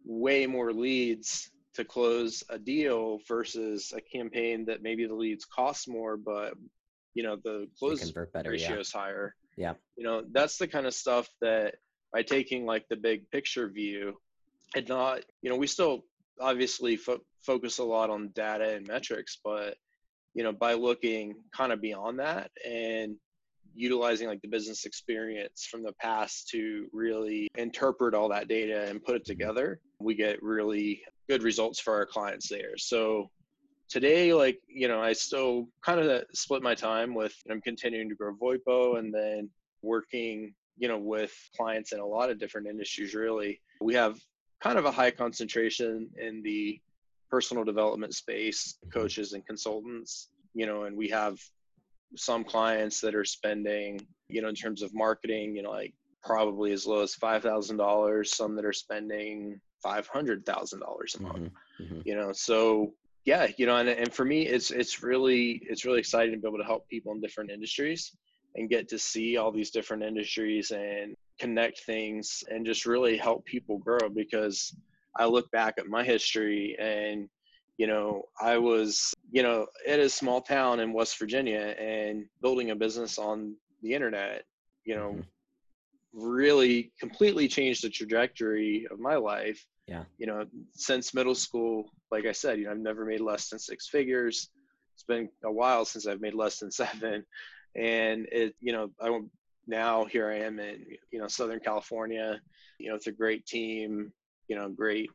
way 0.06 0.46
more 0.46 0.74
leads 0.74 1.50
to 1.76 1.84
close 1.84 2.44
a 2.50 2.60
deal 2.60 3.20
versus 3.28 3.94
a 3.96 4.02
campaign 4.02 4.66
that 4.66 4.84
maybe 4.84 5.06
the 5.08 5.14
leads 5.14 5.46
cost 5.46 5.88
more 5.88 6.18
but 6.18 6.54
you 7.14 7.24
know 7.24 7.38
the 7.44 7.68
close 7.78 8.12
better, 8.12 8.52
ratio 8.52 8.76
yeah. 8.76 8.80
is 8.80 8.92
higher. 8.92 9.36
Yeah. 9.58 9.74
You 9.96 10.04
know 10.04 10.24
that's 10.32 10.58
the 10.58 10.68
kind 10.68 10.86
of 10.88 10.94
stuff 10.94 11.30
that 11.42 11.76
by 12.12 12.24
taking 12.24 12.66
like 12.66 12.86
the 12.90 12.96
big 12.96 13.30
picture 13.32 13.70
view 13.70 14.18
and 14.76 14.88
not 14.88 15.22
you 15.42 15.50
know 15.50 15.56
we 15.56 15.68
still 15.68 16.06
obviously 16.40 16.96
fo- 16.96 17.22
focus 17.42 17.78
a 17.78 17.84
lot 17.84 18.10
on 18.10 18.32
data 18.34 18.76
and 18.76 18.88
metrics 18.88 19.38
but 19.44 19.76
you 20.34 20.44
know 20.44 20.52
by 20.52 20.74
looking 20.74 21.36
kind 21.56 21.72
of 21.72 21.82
beyond 21.82 22.20
that 22.20 22.50
and 22.68 23.16
utilizing 23.76 24.28
like 24.28 24.42
the 24.42 24.48
business 24.48 24.86
experience 24.86 25.68
from 25.70 25.82
the 25.84 25.94
past 25.94 26.48
to 26.50 26.88
really 26.94 27.48
interpret 27.56 28.14
all 28.14 28.30
that 28.30 28.48
data 28.48 28.88
and 28.88 29.04
put 29.04 29.16
it 29.16 29.24
mm-hmm. 29.24 29.32
together 29.32 29.80
we 30.04 30.16
get 30.16 30.42
really 30.44 31.02
good 31.30 31.44
results 31.44 31.80
for 31.80 31.94
our 31.94 32.06
clients 32.06 32.50
there 32.50 32.78
so 32.78 33.30
today 33.90 34.34
like 34.34 34.60
you 34.68 34.88
know 34.88 35.02
i 35.02 35.14
still 35.14 35.68
kind 35.84 36.00
of 36.00 36.24
split 36.34 36.62
my 36.62 36.76
time 36.76 37.14
with 37.14 37.36
i'm 37.50 37.62
continuing 37.62 38.10
to 38.10 38.16
grow 38.16 38.34
voipo 38.36 38.98
and 39.00 39.14
then 39.14 39.50
working 39.82 40.54
you 40.78 40.88
know 40.88 40.98
with 40.98 41.34
clients 41.56 41.92
in 41.92 42.00
a 42.00 42.06
lot 42.06 42.30
of 42.30 42.40
different 42.40 42.68
industries 42.68 43.14
really 43.14 43.60
we 43.82 43.94
have 43.94 44.20
kind 44.62 44.78
of 44.78 44.86
a 44.86 44.92
high 44.92 45.12
concentration 45.12 46.10
in 46.18 46.42
the 46.42 46.80
personal 47.30 47.64
development 47.64 48.14
space 48.14 48.78
mm-hmm. 48.86 49.00
coaches 49.00 49.34
and 49.34 49.46
consultants 49.46 50.30
you 50.54 50.66
know 50.66 50.84
and 50.84 50.98
we 50.98 51.08
have 51.10 51.38
some 52.16 52.44
clients 52.44 53.02
that 53.02 53.16
are 53.16 53.26
spending 53.26 54.00
you 54.28 54.42
know 54.42 54.50
in 54.50 54.56
terms 54.56 54.82
of 54.82 54.94
marketing 54.94 55.56
you 55.56 55.64
know 55.64 55.72
like 55.72 55.94
probably 56.24 56.72
as 56.72 56.88
low 56.88 57.02
as 57.02 57.16
$5000 57.16 58.26
some 58.28 58.56
that 58.56 58.66
are 58.66 58.74
spending 58.74 59.60
$500000 59.84 61.20
a 61.20 61.22
month 61.22 61.36
mm-hmm. 61.36 61.84
Mm-hmm. 61.84 62.02
you 62.06 62.16
know 62.16 62.32
so 62.32 62.94
yeah 63.26 63.48
you 63.58 63.66
know 63.66 63.78
and, 63.78 63.90
and 63.90 64.14
for 64.14 64.26
me 64.26 64.48
it's 64.48 64.72
it's 64.72 65.02
really 65.04 65.62
it's 65.70 65.86
really 65.86 66.00
exciting 66.00 66.34
to 66.34 66.40
be 66.40 66.48
able 66.48 66.58
to 66.58 66.64
help 66.64 66.88
people 66.88 67.14
in 67.14 67.22
different 67.22 67.52
industries 67.52 68.16
and 68.56 68.70
get 68.70 68.88
to 68.90 69.00
see 69.00 69.38
all 69.38 69.52
these 69.52 69.72
different 69.72 70.04
industries 70.04 70.72
and 70.72 71.16
connect 71.40 71.80
things 71.82 72.44
and 72.50 72.66
just 72.66 72.86
really 72.86 73.18
help 73.18 73.44
people 73.46 73.78
grow 73.78 74.10
because 74.10 74.76
I 75.18 75.26
look 75.26 75.50
back 75.52 75.76
at 75.78 75.88
my 75.88 76.04
history 76.04 76.76
and 76.80 77.28
you 77.78 77.88
know 77.88 78.24
I 78.40 78.58
was 78.58 79.14
you 79.32 79.44
know 79.44 79.68
in 79.86 80.00
a 80.00 80.10
small 80.10 80.42
town 80.42 80.80
in 80.80 80.94
West 80.94 81.18
Virginia 81.18 81.76
and 81.80 82.26
building 82.42 82.72
a 82.72 82.76
business 82.76 83.18
on 83.18 83.56
the 83.82 83.94
internet 83.94 84.44
you 84.86 84.96
know 84.96 85.16
mm-hmm. 85.18 86.26
really 86.32 86.92
completely 87.00 87.48
changed 87.48 87.84
the 87.84 87.90
trajectory 87.90 88.88
of 88.92 89.00
my 89.00 89.16
life 89.16 89.66
yeah. 89.88 90.04
You 90.18 90.28
know 90.28 90.46
since 90.74 91.14
middle 91.14 91.36
school 91.36 91.90
like 92.12 92.26
I 92.26 92.32
said 92.32 92.58
you 92.58 92.66
know 92.66 92.72
I've 92.72 92.78
never 92.78 93.06
made 93.06 93.22
less 93.22 93.50
than 93.50 93.60
six 93.60 93.88
figures. 93.90 94.50
It's 94.94 95.04
been 95.04 95.30
a 95.44 95.52
while 95.52 95.86
since 95.86 96.08
I've 96.08 96.22
made 96.22 96.36
less 96.36 96.60
than 96.60 96.72
seven. 96.84 97.26
And 97.76 98.28
it 98.32 98.56
you 98.62 98.72
know 98.72 98.90
i 99.02 99.20
now 99.66 100.04
here 100.04 100.30
i 100.30 100.40
am 100.40 100.60
in 100.60 100.86
you 101.12 101.20
know 101.20 101.28
southern 101.28 101.60
california. 101.60 102.40
You 102.80 102.90
know 102.90 102.96
it's 102.96 103.08
a 103.08 103.12
great 103.12 103.46
team 103.46 104.12
you 104.48 104.56
know 104.56 104.70
great 104.70 105.10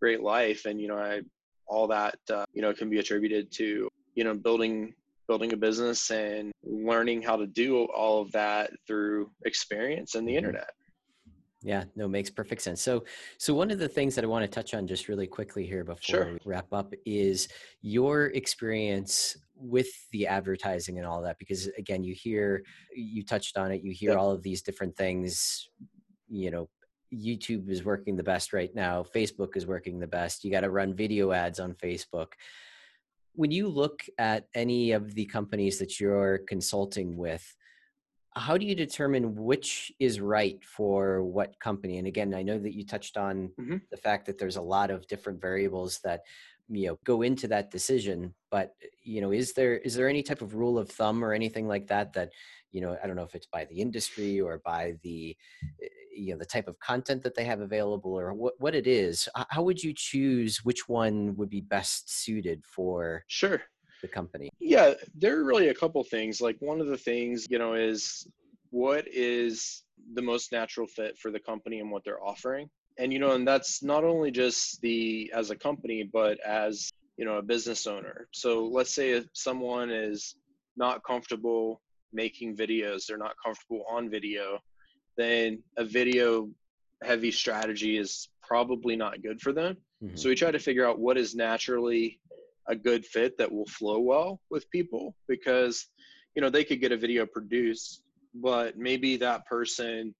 great 0.00 0.22
life. 0.22 0.66
And 0.66 0.80
you 0.80 0.88
know 0.88 0.98
i 0.98 1.20
all 1.66 1.86
that 1.86 2.18
uh, 2.30 2.44
you 2.52 2.62
know 2.62 2.74
can 2.74 2.90
be 2.90 2.98
attributed 2.98 3.50
to 3.52 3.88
you 4.14 4.24
know 4.24 4.34
building 4.34 4.92
building 5.28 5.52
a 5.52 5.56
business 5.56 6.10
and 6.10 6.50
learning 6.64 7.22
how 7.22 7.36
to 7.36 7.46
do 7.46 7.84
all 7.84 8.20
of 8.20 8.32
that 8.32 8.72
through 8.86 9.30
experience 9.44 10.16
and 10.16 10.26
the 10.26 10.32
mm-hmm. 10.32 10.38
internet 10.38 10.72
yeah, 11.62 11.84
no, 11.94 12.08
makes 12.08 12.30
perfect 12.30 12.62
sense. 12.62 12.80
So, 12.80 13.04
so 13.36 13.52
one 13.52 13.70
of 13.70 13.78
the 13.78 13.88
things 13.88 14.14
that 14.14 14.24
I 14.24 14.26
want 14.26 14.44
to 14.44 14.48
touch 14.48 14.72
on 14.72 14.86
just 14.86 15.08
really 15.08 15.26
quickly 15.26 15.66
here 15.66 15.84
before 15.84 15.98
sure. 16.02 16.32
we 16.32 16.38
wrap 16.44 16.72
up 16.72 16.94
is 17.04 17.48
your 17.82 18.26
experience 18.26 19.36
with 19.56 19.88
the 20.12 20.26
advertising 20.26 20.96
and 20.96 21.06
all 21.06 21.20
that. 21.22 21.38
Because 21.38 21.66
again, 21.76 22.02
you 22.02 22.14
hear, 22.14 22.62
you 22.94 23.22
touched 23.22 23.58
on 23.58 23.72
it. 23.72 23.82
You 23.82 23.92
hear 23.92 24.16
all 24.16 24.30
of 24.30 24.42
these 24.42 24.62
different 24.62 24.96
things. 24.96 25.68
You 26.28 26.50
know, 26.50 26.68
YouTube 27.12 27.68
is 27.68 27.84
working 27.84 28.16
the 28.16 28.22
best 28.22 28.54
right 28.54 28.74
now. 28.74 29.04
Facebook 29.14 29.54
is 29.54 29.66
working 29.66 29.98
the 29.98 30.06
best. 30.06 30.44
You 30.44 30.50
got 30.50 30.60
to 30.60 30.70
run 30.70 30.94
video 30.94 31.32
ads 31.32 31.60
on 31.60 31.74
Facebook. 31.74 32.32
When 33.34 33.50
you 33.50 33.68
look 33.68 34.02
at 34.18 34.46
any 34.54 34.92
of 34.92 35.14
the 35.14 35.26
companies 35.26 35.78
that 35.78 36.00
you're 36.00 36.38
consulting 36.48 37.16
with, 37.18 37.54
how 38.34 38.56
do 38.56 38.64
you 38.64 38.74
determine 38.74 39.34
which 39.34 39.92
is 39.98 40.20
right 40.20 40.62
for 40.64 41.24
what 41.24 41.58
company 41.58 41.98
and 41.98 42.06
again 42.06 42.32
i 42.34 42.42
know 42.42 42.58
that 42.58 42.74
you 42.74 42.84
touched 42.84 43.16
on 43.16 43.50
mm-hmm. 43.60 43.76
the 43.90 43.96
fact 43.96 44.26
that 44.26 44.38
there's 44.38 44.56
a 44.56 44.62
lot 44.62 44.90
of 44.90 45.06
different 45.08 45.40
variables 45.40 45.98
that 46.04 46.20
you 46.68 46.86
know 46.86 46.98
go 47.04 47.22
into 47.22 47.48
that 47.48 47.70
decision 47.70 48.32
but 48.50 48.74
you 49.02 49.20
know 49.20 49.32
is 49.32 49.52
there 49.52 49.78
is 49.78 49.94
there 49.94 50.08
any 50.08 50.22
type 50.22 50.42
of 50.42 50.54
rule 50.54 50.78
of 50.78 50.88
thumb 50.88 51.24
or 51.24 51.32
anything 51.32 51.66
like 51.66 51.86
that 51.88 52.12
that 52.12 52.30
you 52.70 52.80
know 52.80 52.96
i 53.02 53.06
don't 53.06 53.16
know 53.16 53.24
if 53.24 53.34
it's 53.34 53.46
by 53.46 53.64
the 53.64 53.80
industry 53.80 54.40
or 54.40 54.60
by 54.64 54.94
the 55.02 55.36
eh, 55.82 55.88
you 56.14 56.32
know 56.32 56.38
the 56.38 56.44
type 56.44 56.68
of 56.68 56.78
content 56.78 57.22
that 57.22 57.34
they 57.34 57.44
have 57.44 57.60
available 57.60 58.18
or 58.18 58.32
what, 58.32 58.54
what 58.58 58.74
it 58.74 58.86
is 58.86 59.28
how 59.48 59.62
would 59.62 59.82
you 59.82 59.92
choose 59.92 60.58
which 60.64 60.88
one 60.88 61.34
would 61.36 61.50
be 61.50 61.60
best 61.60 62.22
suited 62.22 62.62
for 62.64 63.24
sure 63.26 63.62
the 64.00 64.08
company? 64.08 64.50
Yeah, 64.58 64.94
there 65.14 65.38
are 65.38 65.44
really 65.44 65.68
a 65.68 65.74
couple 65.74 66.02
things. 66.04 66.40
Like 66.40 66.56
one 66.60 66.80
of 66.80 66.86
the 66.86 66.96
things, 66.96 67.46
you 67.50 67.58
know, 67.58 67.74
is 67.74 68.26
what 68.70 69.06
is 69.08 69.84
the 70.14 70.22
most 70.22 70.52
natural 70.52 70.86
fit 70.86 71.18
for 71.18 71.30
the 71.30 71.40
company 71.40 71.80
and 71.80 71.90
what 71.90 72.04
they're 72.04 72.22
offering. 72.22 72.68
And 72.98 73.12
you 73.12 73.18
know, 73.18 73.32
and 73.32 73.46
that's 73.46 73.82
not 73.82 74.04
only 74.04 74.30
just 74.30 74.80
the 74.82 75.32
as 75.34 75.50
a 75.50 75.56
company, 75.56 76.02
but 76.02 76.38
as 76.40 76.90
you 77.16 77.24
know, 77.24 77.36
a 77.36 77.42
business 77.42 77.86
owner. 77.86 78.28
So 78.32 78.64
let's 78.64 78.94
say 78.94 79.10
if 79.10 79.26
someone 79.34 79.90
is 79.90 80.36
not 80.76 81.04
comfortable 81.04 81.80
making 82.12 82.56
videos, 82.56 83.06
they're 83.06 83.18
not 83.18 83.34
comfortable 83.44 83.84
on 83.90 84.10
video, 84.10 84.58
then 85.16 85.62
a 85.76 85.84
video 85.84 86.48
heavy 87.02 87.30
strategy 87.30 87.96
is 87.96 88.28
probably 88.42 88.96
not 88.96 89.22
good 89.22 89.40
for 89.40 89.52
them. 89.52 89.76
Mm-hmm. 90.02 90.16
So 90.16 90.28
we 90.28 90.34
try 90.34 90.50
to 90.50 90.58
figure 90.58 90.88
out 90.88 90.98
what 90.98 91.18
is 91.18 91.34
naturally 91.34 92.18
a 92.70 92.76
good 92.76 93.04
fit 93.04 93.36
that 93.38 93.50
will 93.50 93.66
flow 93.66 93.98
well 93.98 94.40
with 94.50 94.70
people 94.70 95.14
because 95.28 95.86
you 96.34 96.42
know 96.42 96.50
they 96.50 96.64
could 96.64 96.80
get 96.80 96.92
a 96.92 96.96
video 96.96 97.26
produced 97.26 98.02
but 98.34 98.78
maybe 98.78 99.16
that 99.16 99.44
person 99.46 100.14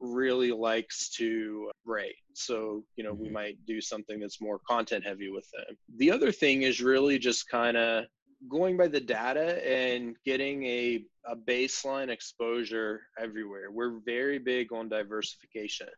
really 0.00 0.50
likes 0.50 1.10
to 1.10 1.70
write. 1.84 2.14
So 2.34 2.84
you 2.96 3.04
know 3.04 3.12
we 3.12 3.26
mm-hmm. 3.26 3.34
might 3.34 3.66
do 3.66 3.80
something 3.80 4.18
that's 4.20 4.40
more 4.40 4.60
content 4.66 5.06
heavy 5.06 5.30
with 5.30 5.48
them. 5.52 5.76
The 5.96 6.10
other 6.10 6.32
thing 6.32 6.62
is 6.62 6.80
really 6.80 7.18
just 7.18 7.48
kind 7.48 7.76
of 7.76 8.04
going 8.48 8.76
by 8.76 8.88
the 8.88 9.00
data 9.00 9.66
and 9.70 10.16
getting 10.24 10.64
a, 10.64 11.04
a 11.26 11.36
baseline 11.36 12.08
exposure 12.08 13.02
everywhere. 13.18 13.70
We're 13.70 14.00
very 14.06 14.38
big 14.38 14.72
on 14.72 14.88
diversification. 14.88 15.88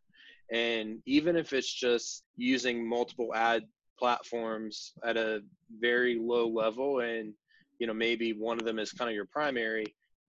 And 0.52 0.98
even 1.06 1.36
if 1.36 1.52
it's 1.52 1.72
just 1.72 2.24
using 2.36 2.86
multiple 2.86 3.32
ad 3.32 3.62
platforms 3.98 4.92
at 5.04 5.16
a 5.16 5.42
very 5.80 6.18
low 6.18 6.48
level 6.48 7.00
and 7.00 7.32
you 7.78 7.86
know 7.86 7.94
maybe 7.94 8.32
one 8.32 8.58
of 8.58 8.64
them 8.64 8.78
is 8.78 8.92
kind 8.92 9.08
of 9.10 9.14
your 9.14 9.26
primary 9.26 9.86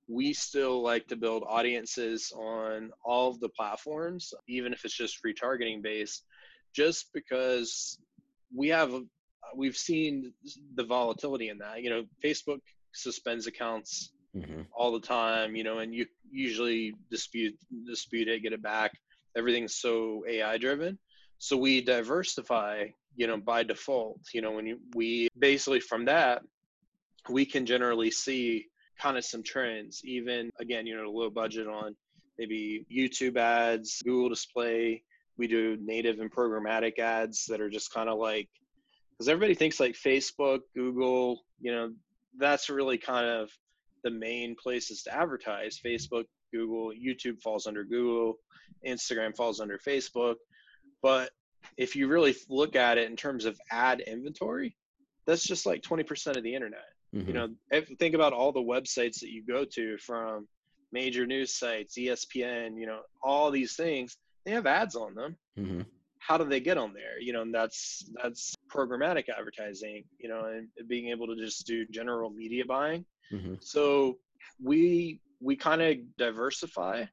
we 0.08 0.34
still 0.34 0.82
like 0.82 1.08
to 1.08 1.16
build 1.16 1.44
audiences 1.48 2.32
on 2.36 2.92
all 3.06 3.30
of 3.32 3.40
the 3.40 3.50
platforms 3.50 4.34
even 4.48 4.74
if 4.74 4.84
it's 4.86 4.94
just 4.94 5.24
retargeting 5.24 5.82
based 5.82 6.24
just 6.74 7.12
because 7.14 7.98
we 8.54 8.68
have 8.68 8.94
we've 9.56 9.78
seen 9.78 10.34
the 10.76 10.84
volatility 10.84 11.50
in 11.50 11.58
that. 11.60 11.82
You 11.82 11.90
know 11.90 12.04
facebook 12.24 12.60
suspends 12.94 13.48
accounts 13.48 14.12
mm-hmm. 14.36 14.62
all 14.76 14.92
the 14.92 15.00
time 15.00 15.56
you 15.56 15.64
know 15.64 15.80
and 15.80 15.94
you 15.94 16.06
usually 16.32 16.94
dispute 17.10 17.56
dispute 17.86 18.28
it 18.28 18.44
get 18.44 18.54
it 18.54 18.62
back. 18.62 18.92
Everything's 19.36 19.76
so 19.76 20.24
ai 20.28 20.58
driven. 20.58 20.98
So 21.38 21.58
we 21.58 21.82
diversify 21.82 22.88
you 23.16 23.28
know 23.28 23.38
by 23.38 23.64
default 23.64 24.20
you 24.34 24.42
know 24.42 24.52
when 24.52 24.66
you, 24.66 24.80
we 24.96 25.28
basically 25.38 25.80
from 25.80 26.06
that 26.06 26.42
we 27.30 27.46
can 27.46 27.66
generally 27.66 28.12
see 28.12 28.66
kind 29.00 29.18
of 29.18 29.26
some 29.26 29.44
trends 29.44 30.02
even 30.04 30.50
again 30.60 30.86
you 30.86 30.96
know 30.96 31.10
low 31.10 31.30
budget 31.30 31.68
on 31.68 31.96
maybe 32.38 32.86
youtube 32.92 33.38
ads 33.38 34.02
google 34.04 34.30
display 34.30 35.02
we 35.38 35.48
do 35.48 35.78
native 35.82 36.20
and 36.20 36.32
programmatic 36.32 37.00
ads 37.00 37.46
that 37.48 37.62
are 37.62 37.70
just 37.70 37.94
kind 37.94 38.10
of 38.10 38.18
like 38.18 38.50
because 39.12 39.30
everybody 39.30 39.56
thinks 39.56 39.80
like 39.80 39.96
facebook 39.96 40.60
google 40.76 41.44
you 41.60 41.72
know 41.72 41.92
that's 42.38 42.70
really 42.70 42.98
kind 42.98 43.28
of 43.28 43.50
the 44.04 44.12
main 44.12 44.56
places 44.62 45.04
to 45.04 45.16
advertise 45.16 45.80
facebook 45.84 46.26
Google, 46.54 46.92
YouTube 46.94 47.42
falls 47.42 47.68
under 47.68 47.84
Google, 47.84 48.36
Instagram 48.88 49.36
falls 49.36 49.60
under 49.60 49.78
Facebook. 49.78 50.36
But 51.02 51.32
if 51.78 51.96
you 51.96 52.08
really 52.08 52.36
look 52.50 52.76
at 52.76 52.98
it 52.98 53.10
in 53.10 53.16
terms 53.16 53.46
of 53.46 53.60
ad 53.72 54.02
inventory, 54.02 54.76
that's 55.26 55.44
just 55.44 55.66
like 55.66 55.82
20% 55.82 56.38
of 56.38 56.44
the 56.44 56.54
internet. 56.54 56.86
Mm-hmm. 57.16 57.28
You 57.28 57.34
know, 57.34 57.50
if, 57.72 57.88
think 58.00 58.16
about 58.16 58.34
all 58.34 58.52
the 58.52 58.60
websites 58.60 59.20
that 59.20 59.30
you 59.30 59.44
go 59.46 59.66
to 59.66 59.98
from 59.98 60.48
major 60.92 61.26
news 61.26 61.56
sites, 61.56 61.98
ESPN, 61.98 62.80
you 62.80 62.88
know, 62.88 63.02
all 63.22 63.52
these 63.52 63.76
things, 63.76 64.18
they 64.46 64.52
have 64.52 64.66
ads 64.66 64.96
on 64.96 65.16
them. 65.16 65.36
Mm-hmm. 65.58 65.82
How 66.20 66.38
do 66.38 66.46
they 66.46 66.60
get 66.60 66.78
on 66.78 66.94
there? 66.94 67.20
You 67.20 67.34
know, 67.34 67.42
and 67.42 67.54
that's 67.54 68.10
that's 68.22 68.56
programmatic 68.72 69.26
advertising, 69.28 70.06
you 70.20 70.30
know, 70.30 70.46
and 70.46 70.70
being 70.88 71.10
able 71.10 71.28
to 71.28 71.36
just 71.36 71.68
do 71.68 71.86
general 71.88 72.30
media 72.30 72.64
buying. 72.66 73.06
Mm-hmm. 73.32 73.56
So 73.60 74.20
we 74.62 75.20
we 75.42 75.58
kind 75.58 75.82
of 75.82 75.98
diversify 76.18 77.06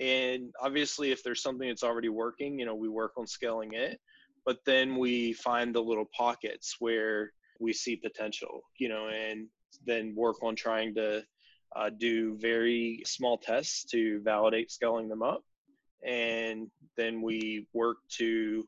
and 0.00 0.52
obviously 0.60 1.10
if 1.10 1.22
there's 1.22 1.42
something 1.42 1.68
that's 1.68 1.82
already 1.82 2.08
working 2.08 2.58
you 2.58 2.66
know 2.66 2.74
we 2.74 2.88
work 2.88 3.12
on 3.16 3.26
scaling 3.26 3.72
it 3.72 4.00
but 4.44 4.58
then 4.64 4.96
we 4.96 5.32
find 5.32 5.74
the 5.74 5.82
little 5.82 6.08
pockets 6.16 6.76
where 6.78 7.32
we 7.60 7.72
see 7.72 7.96
potential 7.96 8.62
you 8.78 8.88
know 8.88 9.08
and 9.08 9.46
then 9.86 10.14
work 10.14 10.42
on 10.42 10.54
trying 10.54 10.94
to 10.94 11.22
uh, 11.74 11.90
do 11.90 12.36
very 12.36 13.02
small 13.04 13.38
tests 13.38 13.84
to 13.84 14.20
validate 14.22 14.70
scaling 14.70 15.08
them 15.08 15.22
up. 15.22 15.42
And 16.06 16.70
then 16.96 17.20
we 17.22 17.66
work 17.72 17.98
to 18.18 18.66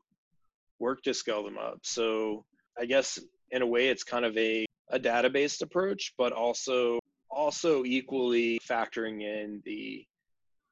work 0.79 1.01
to 1.03 1.13
scale 1.13 1.43
them 1.43 1.57
up. 1.57 1.79
So 1.83 2.45
i 2.79 2.85
guess 2.85 3.19
in 3.51 3.61
a 3.61 3.67
way 3.67 3.89
it's 3.89 4.03
kind 4.03 4.23
of 4.23 4.37
a, 4.37 4.65
a 4.89 4.97
data-based 4.97 5.61
approach 5.61 6.13
but 6.17 6.31
also 6.31 6.99
also 7.29 7.83
equally 7.83 8.59
factoring 8.59 9.21
in 9.21 9.61
the 9.65 10.05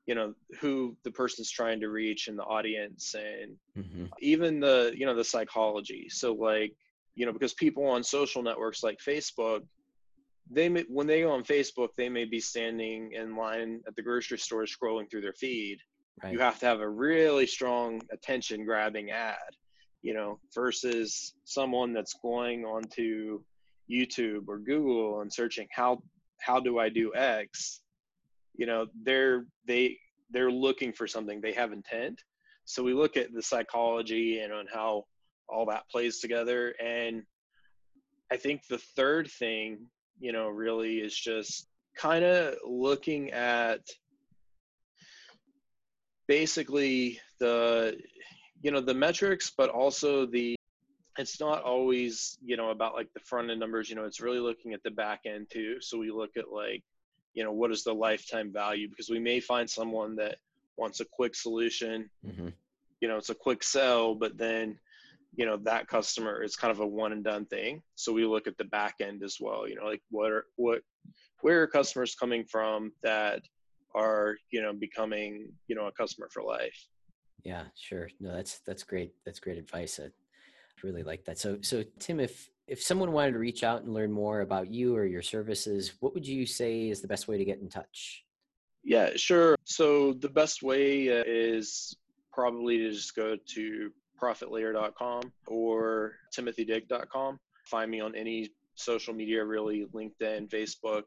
you 0.08 0.16
know 0.16 0.34
who 0.60 0.95
the 1.03 1.12
person's 1.12 1.51
trying 1.51 1.80
to 1.82 1.89
reach 1.89 2.28
and 2.30 2.39
the 2.39 2.43
audience 2.43 3.14
and 3.14 3.55
mm-hmm. 3.78 4.05
even 4.20 4.60
the 4.60 4.91
you 4.95 5.05
know 5.05 5.14
the 5.14 5.24
psychology 5.24 6.08
so 6.10 6.34
like 6.34 6.74
you 7.16 7.26
know 7.26 7.34
because 7.34 7.53
people 7.53 7.86
on 7.86 8.03
social 8.03 8.41
networks 8.41 8.82
like 8.82 8.97
facebook 9.05 9.62
they 10.49 10.70
may 10.70 10.86
when 10.88 11.05
they 11.05 11.22
go 11.22 11.32
on 11.32 11.43
facebook 11.43 11.89
they 11.97 12.08
may 12.08 12.24
be 12.24 12.39
standing 12.39 13.12
in 13.12 13.36
line 13.36 13.82
at 13.86 13.95
the 13.95 14.01
grocery 14.01 14.39
store 14.39 14.64
scrolling 14.64 15.10
through 15.12 15.22
their 15.22 15.34
feed 15.34 15.80
right. 16.24 16.32
you 16.32 16.39
have 16.39 16.58
to 16.58 16.66
have 16.66 16.80
a 16.80 16.89
really 16.89 17.45
strong 17.45 18.01
attention 18.12 18.64
grabbing 18.64 19.12
ad 19.12 19.36
you 20.01 20.14
know 20.14 20.39
versus 20.55 21.34
someone 21.43 21.91
that's 21.91 22.16
going 22.22 22.64
onto 22.64 23.41
youtube 23.91 24.45
or 24.47 24.58
google 24.58 25.20
and 25.20 25.32
searching 25.32 25.68
how 25.70 26.01
how 26.39 26.62
do 26.62 26.80
i 26.80 26.88
do 26.88 27.14
x 27.14 27.82
you 28.58 28.66
know 28.66 28.88
they're 29.03 29.45
they 29.66 29.97
they're 30.30 30.51
looking 30.51 30.91
for 30.91 31.08
something. 31.08 31.39
They 31.39 31.53
have 31.53 31.72
intent. 31.72 32.22
So 32.66 32.84
we 32.84 32.93
look 32.93 33.16
at 33.16 33.34
the 33.34 33.41
psychology 33.41 34.39
and 34.39 34.51
on 34.51 34.66
how 34.72 35.05
all 35.47 35.66
that 35.68 35.89
plays 35.89 36.20
together. 36.20 36.74
And 36.84 37.24
i 38.30 38.36
think 38.36 38.62
the 38.68 38.78
third 38.78 39.30
thing 39.39 39.88
you 40.20 40.34
know 40.34 40.49
really 40.49 40.97
is 40.97 41.16
just 41.16 41.68
kind 41.95 42.26
of 42.26 42.55
looking 42.68 43.32
at 43.32 43.80
basically 46.28 47.20
the 47.39 47.97
you 48.62 48.72
know 48.72 48.82
the 48.82 48.93
metrics 48.93 49.51
but 49.58 49.70
also 49.70 50.26
the 50.26 50.58
it's 51.18 51.39
not 51.39 51.64
always 51.64 52.38
you 52.43 52.58
know 52.58 52.70
about 52.70 52.93
like 52.93 53.12
the 53.14 53.20
front 53.22 53.49
end 53.49 53.60
numbers. 53.60 53.89
You 53.89 53.95
know 53.95 54.05
it's 54.05 54.22
really 54.22 54.39
looking 54.39 54.74
at 54.74 54.84
the 54.84 54.91
back 54.91 55.22
end 55.26 55.47
too. 55.51 55.78
So 55.82 55.97
we 55.97 56.12
look 56.12 56.32
at 56.38 56.51
like 56.51 56.84
you 57.38 57.43
know 57.43 57.51
what 57.51 57.71
is 57.71 57.83
the 57.83 57.93
lifetime 57.93 58.51
value? 58.51 58.89
Because 58.89 59.11
we 59.11 59.19
may 59.19 59.39
find 59.39 59.69
someone 59.69 60.15
that 60.15 60.38
wants 60.75 60.99
a 61.01 61.05
quick 61.05 61.35
solution 61.35 62.09
mm-hmm. 62.25 62.49
you 62.99 63.07
know 63.07 63.17
it's 63.17 63.29
a 63.29 63.35
quick 63.35 63.63
sell 63.63 64.15
but 64.15 64.38
then 64.38 64.77
you 65.35 65.45
know 65.45 65.57
that 65.57 65.88
customer 65.88 66.41
is 66.41 66.55
kind 66.55 66.71
of 66.71 66.79
a 66.79 66.88
one 66.88 67.11
and 67.11 67.23
done 67.23 67.45
thing. 67.45 67.83
So 67.95 68.11
we 68.11 68.25
look 68.25 68.47
at 68.47 68.57
the 68.57 68.63
back 68.65 68.95
end 68.99 69.23
as 69.23 69.38
well 69.39 69.67
you 69.67 69.75
know 69.75 69.85
like 69.85 70.01
what 70.09 70.31
are 70.31 70.45
what 70.55 70.81
where 71.41 71.61
are 71.61 71.67
customers 71.67 72.15
coming 72.15 72.43
from 72.43 72.91
that 73.03 73.43
are 73.93 74.35
you 74.49 74.61
know 74.63 74.73
becoming 74.73 75.49
you 75.67 75.75
know 75.75 75.85
a 75.85 75.91
customer 75.91 76.27
for 76.31 76.41
life? 76.41 76.88
Yeah 77.43 77.65
sure. 77.75 78.09
No 78.19 78.33
that's 78.33 78.59
that's 78.65 78.83
great 78.83 79.11
that's 79.25 79.39
great 79.39 79.59
advice. 79.59 79.99
I 80.03 80.09
really 80.83 81.03
like 81.03 81.23
that. 81.25 81.38
So 81.38 81.59
so 81.61 81.83
tim 81.99 82.19
if 82.19 82.49
if 82.68 82.82
someone 82.84 83.13
wanted 83.13 83.32
to 83.32 83.39
reach 83.39 83.63
out 83.63 83.84
and 83.84 83.93
learn 83.93 84.11
more 84.11 84.41
about 84.41 84.70
you 84.70 84.95
or 84.95 85.05
your 85.05 85.22
services, 85.22 85.93
what 85.99 86.13
would 86.13 86.28
you 86.28 86.45
say 86.45 86.89
is 86.89 87.01
the 87.01 87.07
best 87.07 87.28
way 87.28 87.38
to 87.38 87.45
get 87.45 87.59
in 87.59 87.70
touch? 87.70 88.26
Yeah, 88.84 89.11
sure. 89.15 89.55
So 89.63 90.13
the 90.13 90.30
best 90.30 90.61
way 90.61 91.09
uh, 91.09 91.24
is 91.26 91.95
probably 92.32 92.78
to 92.80 92.91
just 92.91 93.15
go 93.15 93.38
to 93.53 93.91
profitlayer.com 94.22 95.32
or 95.47 96.15
timothydick.com. 96.38 97.39
Find 97.65 97.91
me 97.91 98.01
on 98.01 98.15
any 98.15 98.49
social 98.76 99.13
media, 99.13 99.43
really 99.43 99.86
LinkedIn, 99.93 100.49
Facebook, 100.49 101.03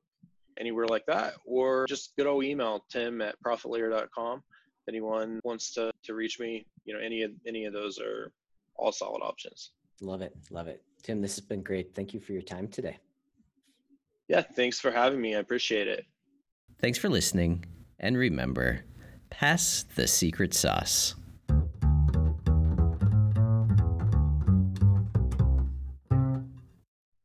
anywhere 0.58 0.86
like 0.86 1.06
that, 1.06 1.34
or 1.44 1.86
just 1.86 2.14
good 2.16 2.26
old 2.26 2.44
email 2.44 2.84
tim 2.90 3.20
at 3.22 3.36
profitlayer.com. 3.42 4.38
If 4.38 4.88
anyone 4.88 5.40
wants 5.44 5.74
to, 5.74 5.92
to 6.04 6.14
reach 6.14 6.40
me, 6.40 6.66
you 6.84 6.94
know, 6.94 7.00
any 7.00 7.22
of 7.22 7.32
any 7.46 7.66
of 7.66 7.72
those 7.72 7.98
are 7.98 8.32
all 8.76 8.92
solid 8.92 9.20
options. 9.22 9.72
Love 10.00 10.22
it. 10.22 10.34
Love 10.50 10.68
it. 10.68 10.82
Tim, 11.00 11.20
this 11.20 11.36
has 11.36 11.44
been 11.44 11.62
great. 11.62 11.94
Thank 11.94 12.14
you 12.14 12.20
for 12.20 12.32
your 12.32 12.42
time 12.42 12.68
today. 12.68 12.98
Yeah, 14.28 14.42
thanks 14.42 14.78
for 14.78 14.90
having 14.90 15.20
me. 15.20 15.34
I 15.34 15.40
appreciate 15.40 15.88
it. 15.88 16.06
Thanks 16.78 16.98
for 16.98 17.08
listening. 17.08 17.64
And 17.98 18.16
remember, 18.16 18.84
pass 19.28 19.84
the 19.94 20.06
secret 20.06 20.54
sauce. 20.54 21.14